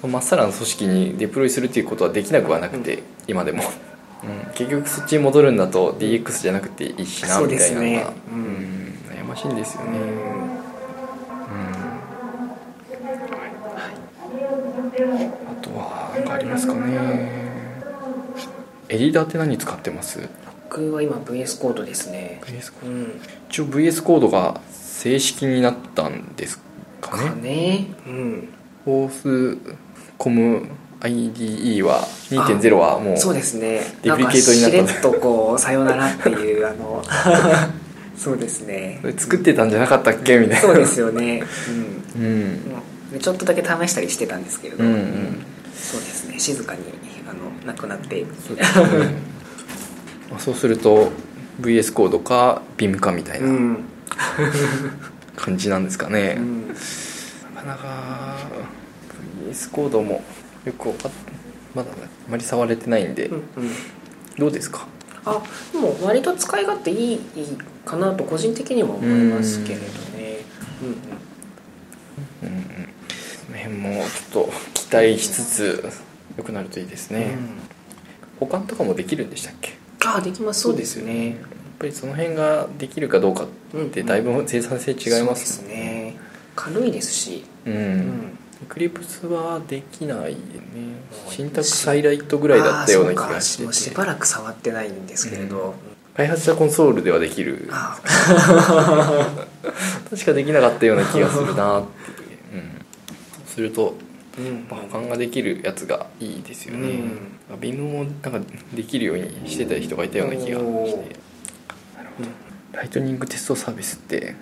[0.08, 3.62] まっさらな組織にデプロイするっていうことはできなくはなくて、今でも、
[4.22, 8.42] うん、結局そっちに戻るんだと DX じゃなくていいしなそうみたいなのが、ううん。
[8.42, 9.98] ん悩ましいんですよね、
[15.50, 17.40] あとは何かありますかね。
[18.88, 20.28] エディターって何使ってます？
[20.68, 22.40] 僕は今 VS コードですね。
[22.84, 23.20] うん。
[23.48, 26.58] 一応 VS コードが正式になったんです
[27.00, 27.42] かかね。
[27.42, 28.48] ねうん。
[28.84, 29.76] フォース
[30.18, 30.66] コム
[31.00, 33.80] IDE は2.0はもうそうですね。
[34.02, 37.02] デプリケートになったんかしれっとこうさよならっていうあの
[38.16, 39.00] そうですね。
[39.16, 40.38] 作ってたんじゃなかったっけ？
[40.38, 40.60] みたいな。
[40.60, 41.42] そうですよね。
[42.16, 42.22] うん。
[42.22, 42.62] うん。
[43.12, 45.42] でちょっとだけ試したりしてたんですけれど、うんうん。
[45.74, 46.38] そうですね。
[46.38, 46.80] 静かに
[47.28, 48.62] あのなくなってそうね。
[50.30, 51.10] まあそうすると
[51.62, 53.84] VS コードか BIM かみたいうなん。
[55.36, 56.68] 感じなんですかね、うん。
[57.54, 58.36] なかなか
[59.50, 60.22] VS コードも
[60.64, 60.88] よく
[61.74, 61.94] まだあ
[62.28, 63.42] まり触れてないんで、うんうん。
[64.38, 64.86] どうですか？
[65.24, 65.42] あ
[65.72, 69.84] でも割と使い勝手いいいいかなと個人的にも思いますけれど
[70.16, 70.38] ね。
[70.82, 70.94] うんうん。
[72.42, 72.64] うんうん。
[73.46, 75.90] その辺もちょっと期待しつつ
[76.36, 77.36] 良くなるといいですね、
[78.38, 79.76] 保管とかもできるんでしたっけ？
[80.04, 80.60] ああできます。
[80.60, 81.28] そうですよね。
[81.28, 81.36] やっ
[81.78, 83.46] ぱりその辺ができるかどうかっ
[83.90, 86.16] てだいぶ生産性違いますそうですね。
[86.56, 87.44] 軽いですし。
[87.66, 90.38] うん、うんエクリプスはできないね。
[91.30, 95.74] シンタックスハイライトぐらいだったような気がしあーそうかもうしてばらく触ってないんですけれど、
[96.16, 97.68] 開発者コンソールではできる。
[97.70, 97.98] あ
[100.10, 102.10] 確かできなかったような気がするなって。
[102.10, 104.66] いう、うん、するとーうん。
[104.70, 107.00] まあ保管ができるやつがいいですよね、
[107.60, 108.40] ビームもなんか
[108.74, 110.58] できるようにしてた人がいたような気がして。
[110.58, 110.64] なる
[112.18, 112.28] ほど。
[112.72, 114.34] ライトニングテストサービスって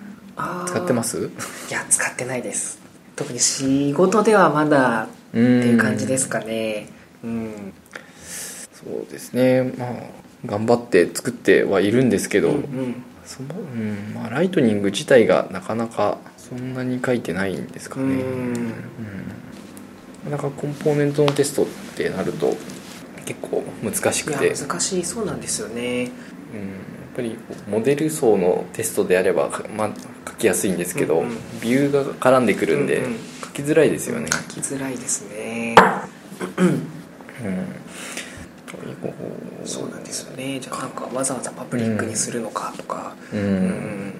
[0.67, 1.29] 使ってます？
[1.69, 2.79] いや使ってないです
[3.19, 6.87] 特に仕事ではまだっていう感じですかね。
[7.21, 7.73] うん。
[8.71, 9.73] そうですね。
[9.77, 9.89] まあ
[10.45, 14.13] 頑張って作ってはいるんですけど、うんうんそのうん。
[14.15, 18.11] まあ、ライトニング自体がなかなかそんなに書いてないんですかね、うん。
[18.15, 18.53] うん。
[20.31, 21.65] なかなかコンポーネントのテストっ
[21.97, 22.55] てなると
[23.25, 26.09] 結構難しくて、難しいそうなんですよね
[27.19, 27.37] ぱり
[27.69, 29.89] モデル層のテストであれば、まあ、
[30.27, 31.35] 書きやすいんですけど、うんうん。
[31.61, 33.19] ビューが絡んでくるんで、うんうん。
[33.41, 35.75] 書きづらいですよね、書きづらいですね。
[36.57, 36.87] うん。
[39.01, 39.13] こ
[39.65, 40.59] そうなんですよね。
[40.59, 43.13] じゃあなんかわざわざパブリックにするのかとか。
[43.33, 43.67] う、う、うん。
[43.67, 44.13] ん。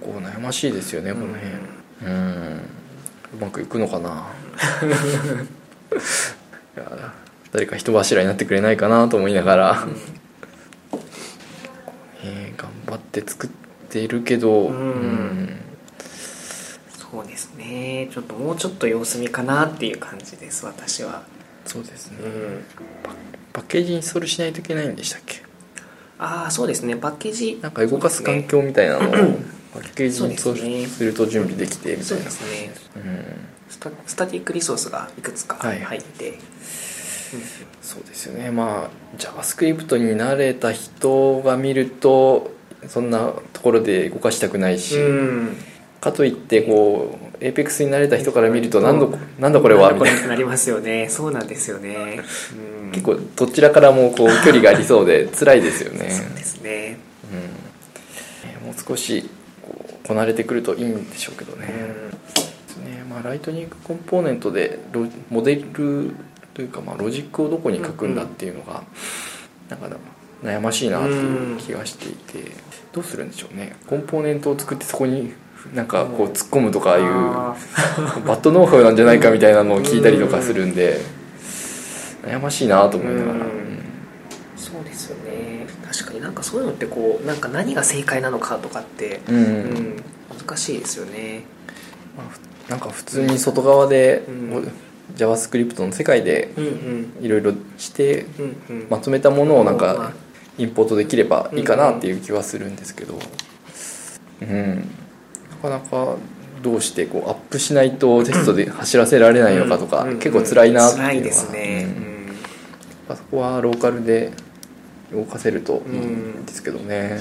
[0.00, 1.44] こう悩ましいですよねこの辺。
[2.04, 2.60] うん。
[3.34, 4.26] うまくいくのかな。
[6.76, 7.12] いや
[7.52, 9.86] 誰か人柱になってくれないかなと思いながら、
[12.86, 13.50] 張って作っ
[13.90, 15.56] ているけどうん。
[17.12, 18.08] そうですね。
[18.12, 21.22] ちょっともうちょっと様子見かなっていう感じです私は。
[21.64, 22.18] そうですね。
[22.24, 22.64] うん。
[23.52, 25.42] パッケージインストールしないといけないんでしたっけ？
[26.18, 26.96] ああそうですね。
[26.96, 27.58] パッケージ。
[27.62, 29.12] なんか動かす環境みたいなのを
[29.74, 32.74] パッケージインストそうですねールすると準備できてみたそういなですね。
[32.96, 33.24] うん。
[33.68, 35.80] スタスタティックリソースがいくつかはい。
[35.80, 36.34] 入って、
[37.82, 38.50] そうですよね。
[38.50, 42.52] まあ JavaScript に慣れた人が見ると
[42.88, 45.56] そんなところで動かしたくないし、うん。
[46.00, 50.28] かといってこう APEX に慣れた人から見ると何だなんだこれはみたいな。
[50.28, 51.08] なりますよね。
[51.08, 52.20] そうなんですよね、
[52.84, 56.98] うん、結構どちらからもこう 距離がありそうで辛いですよね、そうですね。
[57.32, 57.38] うん。
[58.50, 59.28] えーもう少し
[60.06, 61.72] こなれてくるといいんでしょうけどね,、ね。
[63.08, 66.10] まあ、ライトニングコンポーネントでロモデル
[66.52, 68.82] というか、まあ、ロジックをどこに書くんだっていうのが、
[69.70, 69.88] なんか
[70.44, 72.52] 悩ましいなっていう気がしていて、
[72.92, 73.74] どうするんでしょうね。
[73.86, 75.32] コンポーネントを作ってそこに
[75.72, 77.56] なんかこう突っ込むとかいうあ
[78.26, 81.00] バッドノウハウなんじゃないかみたいなのを聞いたりとかするんで
[82.22, 83.46] 悩ましいなと思いながら、
[84.56, 85.66] そうですよね。
[85.90, 89.36] 確かになんかそういうのってこうなんか何が正解なのかとかって、うん。
[89.36, 89.96] うん。
[90.46, 91.44] 難しいですよね。
[92.16, 94.72] まあふなんか普通に外側で、うん。
[95.16, 96.50] JavaScript の世界で
[97.20, 98.86] いろいろしてうんうん。
[98.90, 100.12] まとめたものをなんまあか
[100.58, 103.18] インポートできればいいかなっていう気はするんですけど。
[104.42, 104.88] うん。
[105.50, 106.16] なかなか
[106.62, 111.10] どうしてこうアップしないとテストで走らせられないのかとかうん結構辛いなっていうのは。
[111.10, 111.86] 辛いですね、
[113.08, 113.16] うん。
[113.16, 114.32] そこはローカルで
[115.12, 117.18] 動かせるといいんですけどね、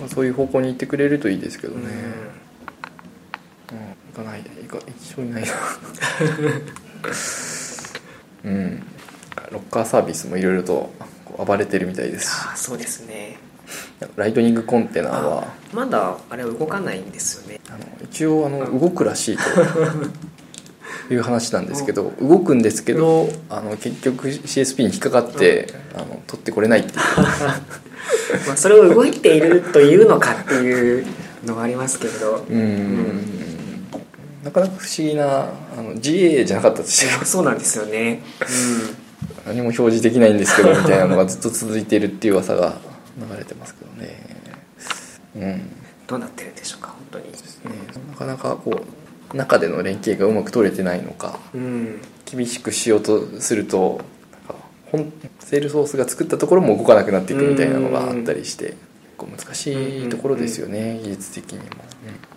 [0.00, 1.90] まあ、そういう方向に行ってくれるといいですけどね、
[3.72, 3.78] うん、
[4.14, 5.48] 行かない行か一緒にないな。
[8.44, 8.82] うん。
[9.50, 10.90] ロッカーサービスもいろいろと
[11.44, 12.26] 暴れてるみたいです。
[12.26, 13.38] しああそうですね。
[14.16, 15.42] ライトニングコンテナは。
[15.42, 17.60] あまだあれは動かないんですよね。
[17.68, 19.42] あの一応あの動くらしいと
[21.12, 26.96] いう話なんですけど動くんですけどあの結局 CSP に引っかかってあの取ってこれないっていう。
[28.46, 31.06] まあそれを動いているというのかっていう
[31.44, 32.44] のがありますけれど。
[32.48, 33.36] うん。
[34.46, 38.22] なかなか不思議なあの GA じゃなかったとしていやそうなんですよね
[39.46, 42.78] 何も表示できないんですけどみたいなのがずっと続いているっていう噂が
[43.18, 44.18] 流れてますけどね。
[45.36, 45.42] うん。
[45.42, 45.70] うん
[46.06, 47.24] どうなってるんでしょうか本当に。
[47.24, 47.32] ね。
[48.10, 48.80] なかなかこ
[49.32, 52.00] う中での連携がうまく取れてないのかうん。
[52.24, 54.00] 厳しくしようとすると
[54.32, 54.54] なんか
[54.92, 58.78] 本セールソースが作ったところも動かなくなっていくみたいなのがあったりして結
[59.16, 62.35] 構難しいところですよね技術的にも、はい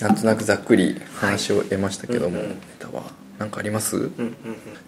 [0.00, 2.56] なんとなくざっくり話を得ましたけども、はいうんうん。
[2.56, 3.02] ネタは。
[3.38, 3.96] 何かあります？
[3.96, 4.34] うんうんうん。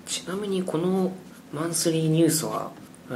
[0.06, 1.12] ちなみにこの
[1.52, 2.70] マンスリーニュースは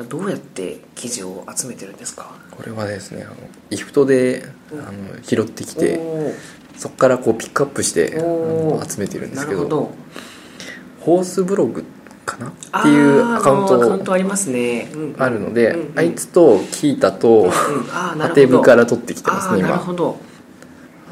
[0.09, 2.35] どうやって記事を集めてるんですか？
[2.51, 3.37] これはですねあの
[3.71, 6.01] イフトであの拾ってきて
[6.77, 8.13] そこからこうピックアップして
[8.89, 9.91] 集めてるんでなすけど
[11.01, 11.85] ホースブログ
[12.25, 12.49] かな？
[12.49, 15.23] っていうアカウンあーアカウントトありますね、うんうん。
[15.23, 15.99] あるので、うんうん。
[15.99, 17.51] あいつとキータとうんうん。
[17.53, 20.19] ハテブから取ってきてますねあーなる今ほど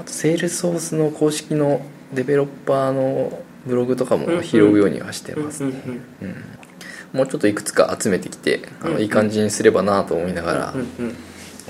[0.05, 1.81] あとセールソースの公式の
[2.13, 6.29] デベロッパーのブログとかも拾うようにはしてますね、うんうんうん。
[6.29, 7.19] うん。
[7.19, 8.95] もうちょっといくつか集めてきてあうんうん。
[8.97, 11.09] のいい感じにすればなと思いながらうんうんうん。
[11.09, 11.15] や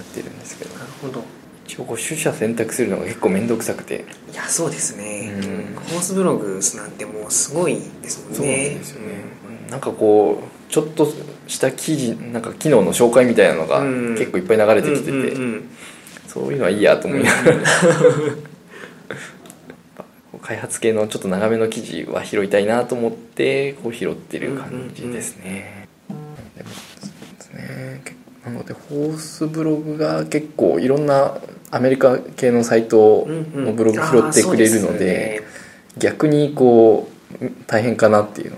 [0.03, 0.75] ってるんですけど。
[0.75, 1.23] なるほど。
[1.67, 4.05] 一応こう取捨選択するのが結構面倒くさくて。
[4.33, 5.83] いやそうですね、うん。
[5.83, 8.37] ホースブログなんてもうすごいですもんね。
[8.37, 9.15] そうなんですよね、
[9.71, 11.11] なんかこうちょっと
[11.47, 14.15] した記事なんか機能の紹介みたいなのがうん。
[14.19, 15.71] 結構いっぱい流れてきてて、うんうんうん
[16.35, 17.59] そういうのはいいやと思いながら、
[20.43, 25.87] 開発系のちょっと長めの記事は拾いたいなと思ってこう拾ってる感じですね、
[26.57, 28.03] でもそうですね。
[28.05, 31.39] けなのでホースブログが結構いろんな
[31.71, 35.45] アメリカ系のサイトのブログ拾ってくれるので,、
[35.99, 37.09] 逆にこ
[37.41, 38.57] う大変かなっていうの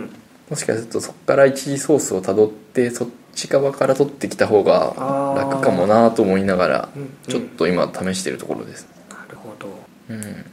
[0.00, 0.08] は、
[0.48, 4.94] もしかするとそこから一時ソースをたどってそっち側から取ってきた方が
[5.36, 7.10] 楽かもなと思いながらうんうん。
[7.28, 9.68] ちょっと今試してるところです、なるほど。
[10.08, 10.44] うん、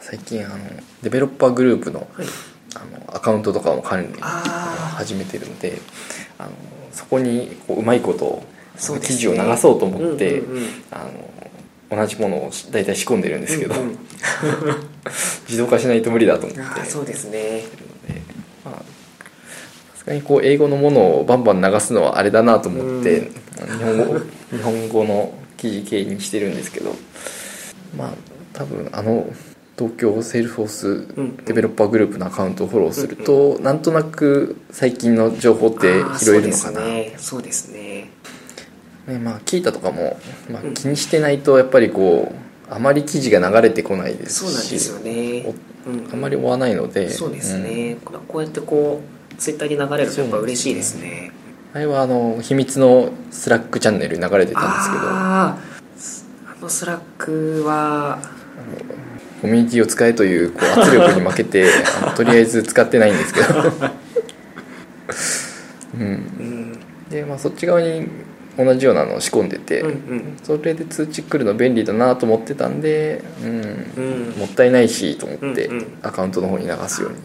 [0.00, 0.56] 最近あの
[1.02, 2.26] デベロッパーグループのはい。
[2.74, 5.80] あのアカウントとかも管理始めてるので
[6.38, 6.50] あの
[6.92, 8.42] そこにこううまいこと
[8.76, 10.68] そ記事を流そうと思って、うんうんうん。
[10.90, 11.04] あ
[11.90, 13.98] の同じものを大体仕込んでるんですけど、うんうん。
[15.48, 16.84] 自動化しないと無理だと思って。
[16.84, 17.62] そうですね
[20.06, 24.18] すがにこう英語のものをバンバン流すのはあれだなと思って、日本語
[24.50, 26.94] 日本語の記事系にしてるんですけど
[27.96, 28.10] まあ
[28.52, 29.26] 多分あの
[29.76, 30.88] 東京セールフォース
[31.20, 31.36] ん。
[31.44, 36.80] デベロッパーグループのアカウントをフォローすると、なんとなく最近の情報って拾えるのかな、
[37.18, 38.10] そうですね。
[39.06, 39.18] ね。
[39.18, 40.18] まあ聞いたとかも、
[40.50, 42.32] まあ、気にしてないとやっぱりこ
[42.70, 45.54] うあまり記事が流れてこないですしそうなんですよね。
[45.86, 51.32] うんあまり追わないのでそうですね、これこうやってこうツイッターに流れるとやっぱ嬉しいですね。
[51.72, 55.02] あれはあの秘密の Slack チャンネルに流れてたんですけど。
[55.04, 55.58] あ
[56.60, 58.18] の Slack は
[59.42, 61.66] コミュニティを使えというこう圧力に負けて
[62.16, 63.46] とりあえず使ってないんですけど。
[65.98, 66.02] うん。
[66.02, 66.06] う
[66.42, 66.78] ん。
[67.10, 68.08] で、まあ、そっち側に
[68.58, 70.36] 同じようなのを仕込んでて、うんうん。
[70.42, 73.50] それで通知来るの便利だなと思ってたんで、うん。
[73.96, 74.34] うん。
[74.38, 75.70] もったいないしと思って
[76.02, 77.18] アカウントの方に流すように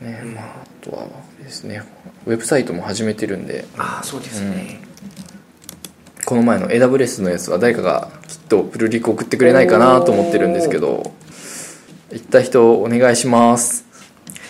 [0.00, 0.34] ですね、うん。
[0.34, 1.06] まあ、あとは
[1.42, 1.82] ですね
[2.26, 3.66] ウェブサイトも始めてるんで。
[3.76, 4.80] ああそうですね、
[6.24, 11.12] この前の AWS のやつは誰かがきっとプルリク送ってくれないかなと思ってるんですけど。
[12.10, 13.84] 行った人お願いします。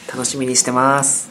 [0.07, 1.29] 楽しみにしてます。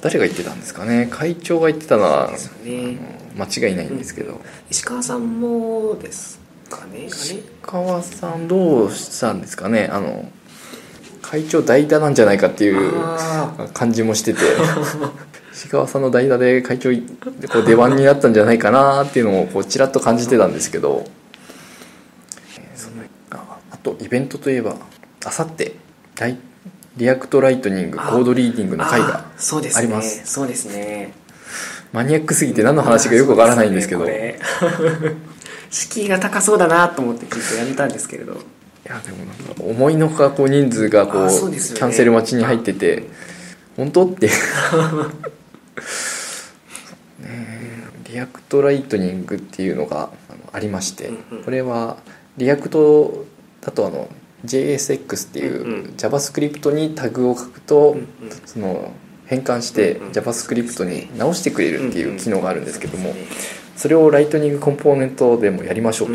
[0.00, 1.08] 誰が言ってたんですかね。
[1.10, 2.32] 会長が言ってたのは
[2.64, 2.96] ね。
[3.36, 7.00] 間違いないんですけど、石川さんもですかね。
[7.00, 7.42] あれ？
[7.60, 9.90] 川さんどうしたんですかね。
[9.92, 10.24] あの
[11.28, 14.40] 会長代打なんじゃないかっていうあ感じもしてて。
[15.52, 17.02] 石川さんの代打で会長い
[17.50, 21.06] こう出番になったんじゃないかなっていうのをこうちらっと感じてたんですけど。
[23.30, 23.36] あ
[23.72, 24.76] あとイベントといえば
[25.24, 25.76] あさって
[26.98, 29.24] React Lightning コードリーディングの会が
[29.74, 30.22] あります。
[30.26, 31.14] そうですね。
[31.90, 34.06] マニアックすぎて何の話かよくわからないんですけど。
[35.70, 38.40] 敷居が高そうだなと思って聞いてやめたんですけれど
[38.88, 41.30] やでもなんか思いのほかこう人数がこうね。
[41.30, 43.04] キャンセル待ちに入ってて
[43.76, 44.06] 本当？
[44.06, 44.30] って。
[48.08, 50.10] React Lightning っていうのが
[50.52, 51.44] ありましてうんうん。
[51.44, 51.98] これは
[52.36, 53.26] React
[53.60, 54.08] だとあの
[54.44, 57.96] JSX っていう JavaScript にタグを書くと
[58.44, 58.92] その
[59.26, 63.12] 変換して JavaScript に直してくれるっていう機能があるんですけども
[63.76, 66.10] それを Lightning Component でもやりましょう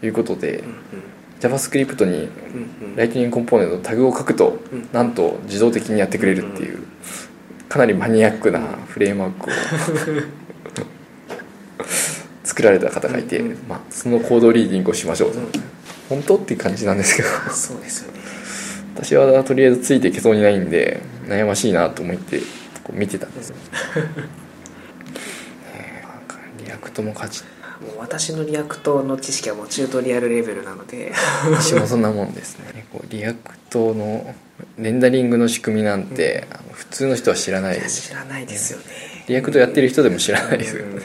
[0.00, 0.74] ということでうん
[1.42, 2.28] JavaScript に
[2.96, 4.88] Lightning Component のタグを書くとうん。
[4.92, 6.84] なんと自動的にやってくれるっていう
[7.68, 9.52] かなりマニアックなフレームワークを
[12.44, 15.38] 作られた方がいて、うんまあ、そのコードリーディングをしましょうと。
[15.38, 15.48] うん。
[16.08, 17.28] 本当っていう感じなんですけど。
[17.50, 18.22] そうですよね。
[18.94, 22.40] 私はとりあえずついていけそうにないんで悩ましいなと思って
[22.92, 23.52] 見てたんです
[26.64, 27.42] React も勝ち
[27.82, 31.12] もう私の React の知識はもうチュートリアルレベルなので。
[31.44, 32.86] 私もそんなもんですね。
[32.92, 34.34] こう React の
[34.78, 38.08] レンダリングの仕組みなんて、あの普通の人は知らないです。
[38.08, 38.84] 知らないですよね。
[39.28, 40.94] React やってる人でも知らないですよね、うん。
[40.96, 41.02] で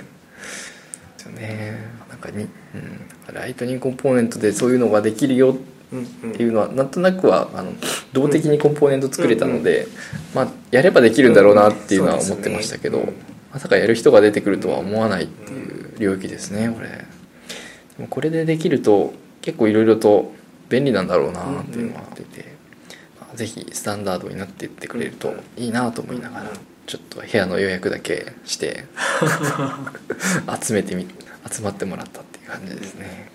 [1.18, 1.98] すよね。
[2.10, 2.48] なんかに、う
[2.78, 5.58] ん、 Lightning Component でそういうのができるよ
[5.92, 7.72] うんうんっていうのはなんとなくはあの
[8.14, 9.88] 動的にコンポーネント作れたので、
[10.34, 13.08] まあ、やればできるんだろうなっていうのは思ってましたけど、
[13.54, 16.88] まさかやる人が出てくるとは思わないっていう領域ですねこれ。
[16.90, 17.04] で
[18.00, 20.34] もこれでできると結構いろいろと
[20.70, 22.54] 便利なんだろうなっていうのは出て、
[23.20, 26.52] まあぜひスタンダードになっていってくれるといいなと思いながら
[26.86, 28.86] ちょっと部屋の予約だけして
[30.62, 31.08] 集めてみ
[31.52, 33.32] 集まってもらったっていう感じですね。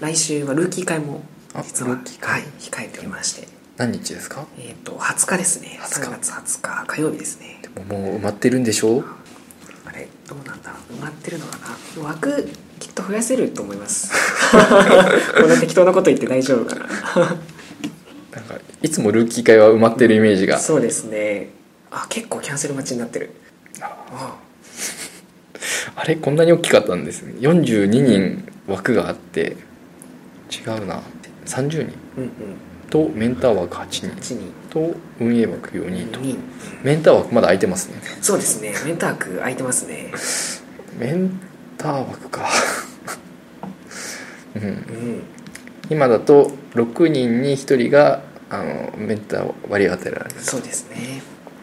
[0.00, 1.22] 来週はルーキー会も
[1.54, 2.40] あ実はルーキー会。
[2.42, 3.48] はい、控えておりまして。
[3.78, 4.46] 何日ですか？
[4.58, 5.78] えっ、と20日ですね。
[5.82, 6.08] 20日。
[6.08, 7.58] 3月20日火曜日ですね。
[7.62, 8.98] でももう埋まってるんでしょ？
[8.98, 9.15] うあ
[9.96, 11.58] れどうなんだろう埋まってるのか
[11.96, 12.02] な。
[12.02, 14.12] 枠きっと増やせると思います。
[15.40, 16.86] こんな適当なこと言って大丈夫かな。
[18.36, 20.58] なんかいつもルーキー会は埋まってるイメージが。
[20.58, 21.50] そうですね。
[21.90, 23.30] あ結構キャンセル待ちになってる。
[23.80, 24.36] あ
[25.96, 27.34] あれこんなに大きかったんですね。
[27.40, 29.56] 42人枠があって
[30.50, 31.02] 違うな。
[31.46, 31.78] 30人。
[31.78, 32.30] うんうん
[32.96, 36.18] とメンター枠8人8人と運営枠4人と。
[36.20, 36.38] 人。
[36.82, 38.00] メンター枠まだ空いてますね。
[38.22, 38.72] そうですね。
[38.86, 40.10] メンターク空いてますね。
[40.98, 41.38] メン
[41.76, 42.48] ター枠か。
[44.56, 44.62] うん。
[44.62, 45.22] うん。
[45.90, 50.30] 今だと6人に1人があのメンター割り当てられる。
[50.40, 51.20] そうですね。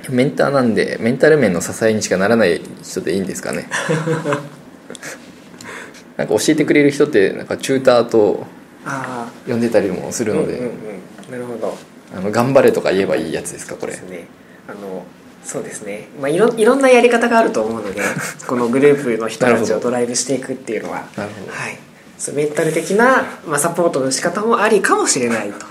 [0.09, 3.69] メンターなんでメンタル面の支えにしかならない人でいいんですかね。
[6.17, 8.45] なんか教えてくれる人ってなんかチューターと
[8.85, 10.73] あ呼んでたりもすあるので、うんうんうん、
[11.33, 11.75] なるほど。
[12.15, 13.93] あの頑張れとか言えばいいやつですかこれ。
[13.93, 14.27] そうですね。
[14.67, 15.03] あの
[15.43, 18.01] そうですね、まあ、いろいろんなやり方があると思うので
[18.47, 21.05] このグループの人たちをドライブしていくっていうのは。
[21.17, 21.51] なるほど。
[21.51, 21.77] はい、
[22.17, 25.65] そうメンタル的な、まあ、サポートの仕方もありかもしれないと。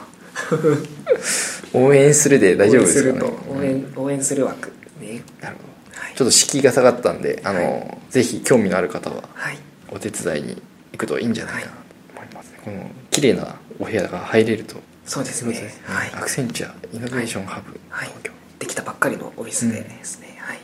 [1.73, 3.21] 応援するで大丈夫ですかね。
[3.49, 4.03] 応援すると。
[4.03, 5.23] 応援する枠ね。
[5.41, 5.63] なるほ
[5.95, 6.01] ど。
[6.01, 6.15] はい。
[6.15, 9.59] ちょっと敷居が下がったんであの、はぜひ興味のある方ははい。
[9.91, 11.79] お手伝いに行くといいんじゃないかなと
[12.17, 15.73] 思いますね、この綺麗なお部屋が入れるとそうですね。
[15.85, 16.11] はい。
[16.15, 18.09] アクセンチュアイノベーションハブはい。
[18.09, 20.59] 東京、できたばっかりのオフィスでですね、はい。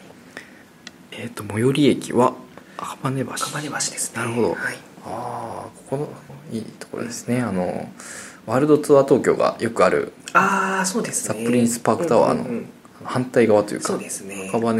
[1.13, 2.35] えっ、と最寄り駅は
[2.77, 3.33] 赤羽橋。
[3.33, 4.23] 赤羽橋ですね。
[4.23, 4.59] なるほど、はい。
[5.05, 6.09] ああここの
[6.53, 7.41] いいところですね。
[7.41, 7.91] あの
[8.47, 11.39] ワールドツアー東京がよくあるああそうですね。
[11.41, 12.69] ザ・プリンスパークタワーのうんうんうん。
[13.05, 14.49] 反対側というかそうですね。
[14.49, 14.75] 赤羽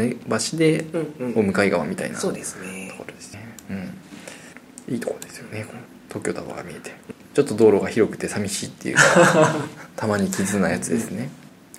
[0.51, 1.39] 橋でうんうん。
[1.39, 2.93] お向かい側みたいなそうとですね。
[2.97, 3.55] ころですね。
[3.69, 4.93] うん。
[4.93, 5.65] いいところですよね。
[6.07, 6.91] 東京タワーが見えて
[7.39, 8.97] ちょっと道路が広くて寂しいっていう
[9.95, 11.29] たまに傷なやつですね、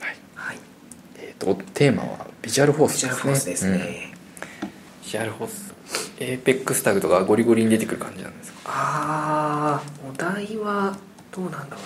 [0.00, 0.16] はい。
[0.34, 0.58] はい。
[1.18, 4.12] えー、とテーマはビジュアルフォースビジュアルフォースですうんね、
[5.04, 5.74] ビジュアルフォース。
[6.18, 8.58] エーペックスタグとかゴリゴリに出てくる感じなんですか？
[8.64, 10.96] ああお題は
[11.30, 11.82] どうなんだろ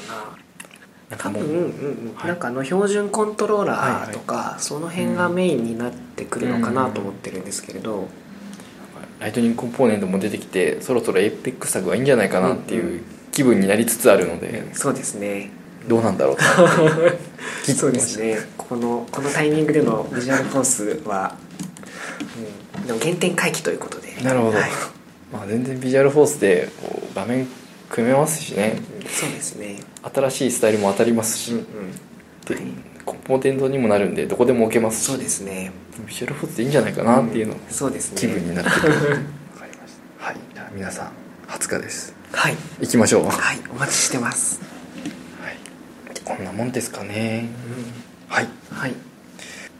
[1.11, 1.17] うな。
[1.19, 2.29] 多分、うんうんはい。
[2.29, 8.09] なんかあの標準コントローラーとか、その辺がメインになってくるのかなと思ってるんですけれど、
[9.21, 13.03] ライトニングコンポーネントも出てきてそろそろエーペックスタグがいいんじゃないかなっていう
[13.35, 15.51] 気分になりつつあるので、そうですね。
[15.89, 16.37] どうなんだろう
[17.75, 18.39] そうですね。
[18.57, 21.37] このこのタイミングでのビジュアルフォースは、
[22.79, 24.15] うん、でも原点回帰ということで。
[24.23, 24.71] なるほど、はい。
[25.33, 26.69] まあ全然ビジュアルフォースで
[27.15, 27.47] 画面
[27.91, 28.79] 組めますしね。
[29.11, 29.81] そうですね。
[30.15, 31.65] 新しいスタイルも当たりますし、うんうん。
[32.47, 32.65] ではい。
[33.05, 35.07] コンポーネントにもなるんでどこでも置けますし。
[35.07, 35.73] そうですね。
[36.07, 38.17] ビジュアルフォースでいいんじゃないかなっていうの、そうですね。
[38.17, 40.27] 気分になってくる わかりました。
[40.27, 40.37] はい。
[40.55, 41.13] じゃあ皆さん
[41.49, 42.57] 20日ですはい。
[42.81, 43.25] 行きましょう。
[43.25, 44.61] ははいお待ちしてます。
[44.61, 46.21] い。
[46.21, 47.49] こんなもんですかね。
[48.29, 48.49] はい。
[48.71, 48.95] はい。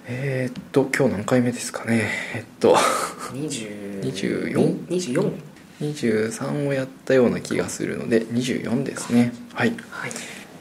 [0.07, 2.11] えー、っと今日何回目ですかね。
[2.35, 2.77] えっと。
[3.33, 5.33] 20 24 24
[5.81, 9.33] 23をやったような気がするので24ですね。
[9.55, 9.71] はい。
[9.91, 10.11] はい。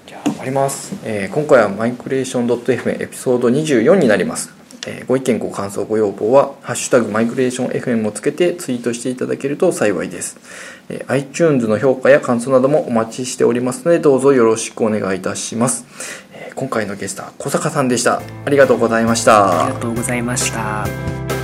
[0.08, 4.54] じゃあ終わります、えー今回はマイクレーション .fm エピソード24になります、
[4.88, 10.38] えご意見ご感想ご要望は「ハッシュタグマイグレーション FM」をつけてツイートしていただけると幸いです、
[10.90, 15.86] え iTunes の評価や感想などもお待ちしておりますのでどうぞよろしくお願いいたします、
[16.34, 18.22] え今回のゲストは小坂さんでした。
[18.46, 19.66] ありがとうございました。
[19.66, 21.43] ありがとうございました。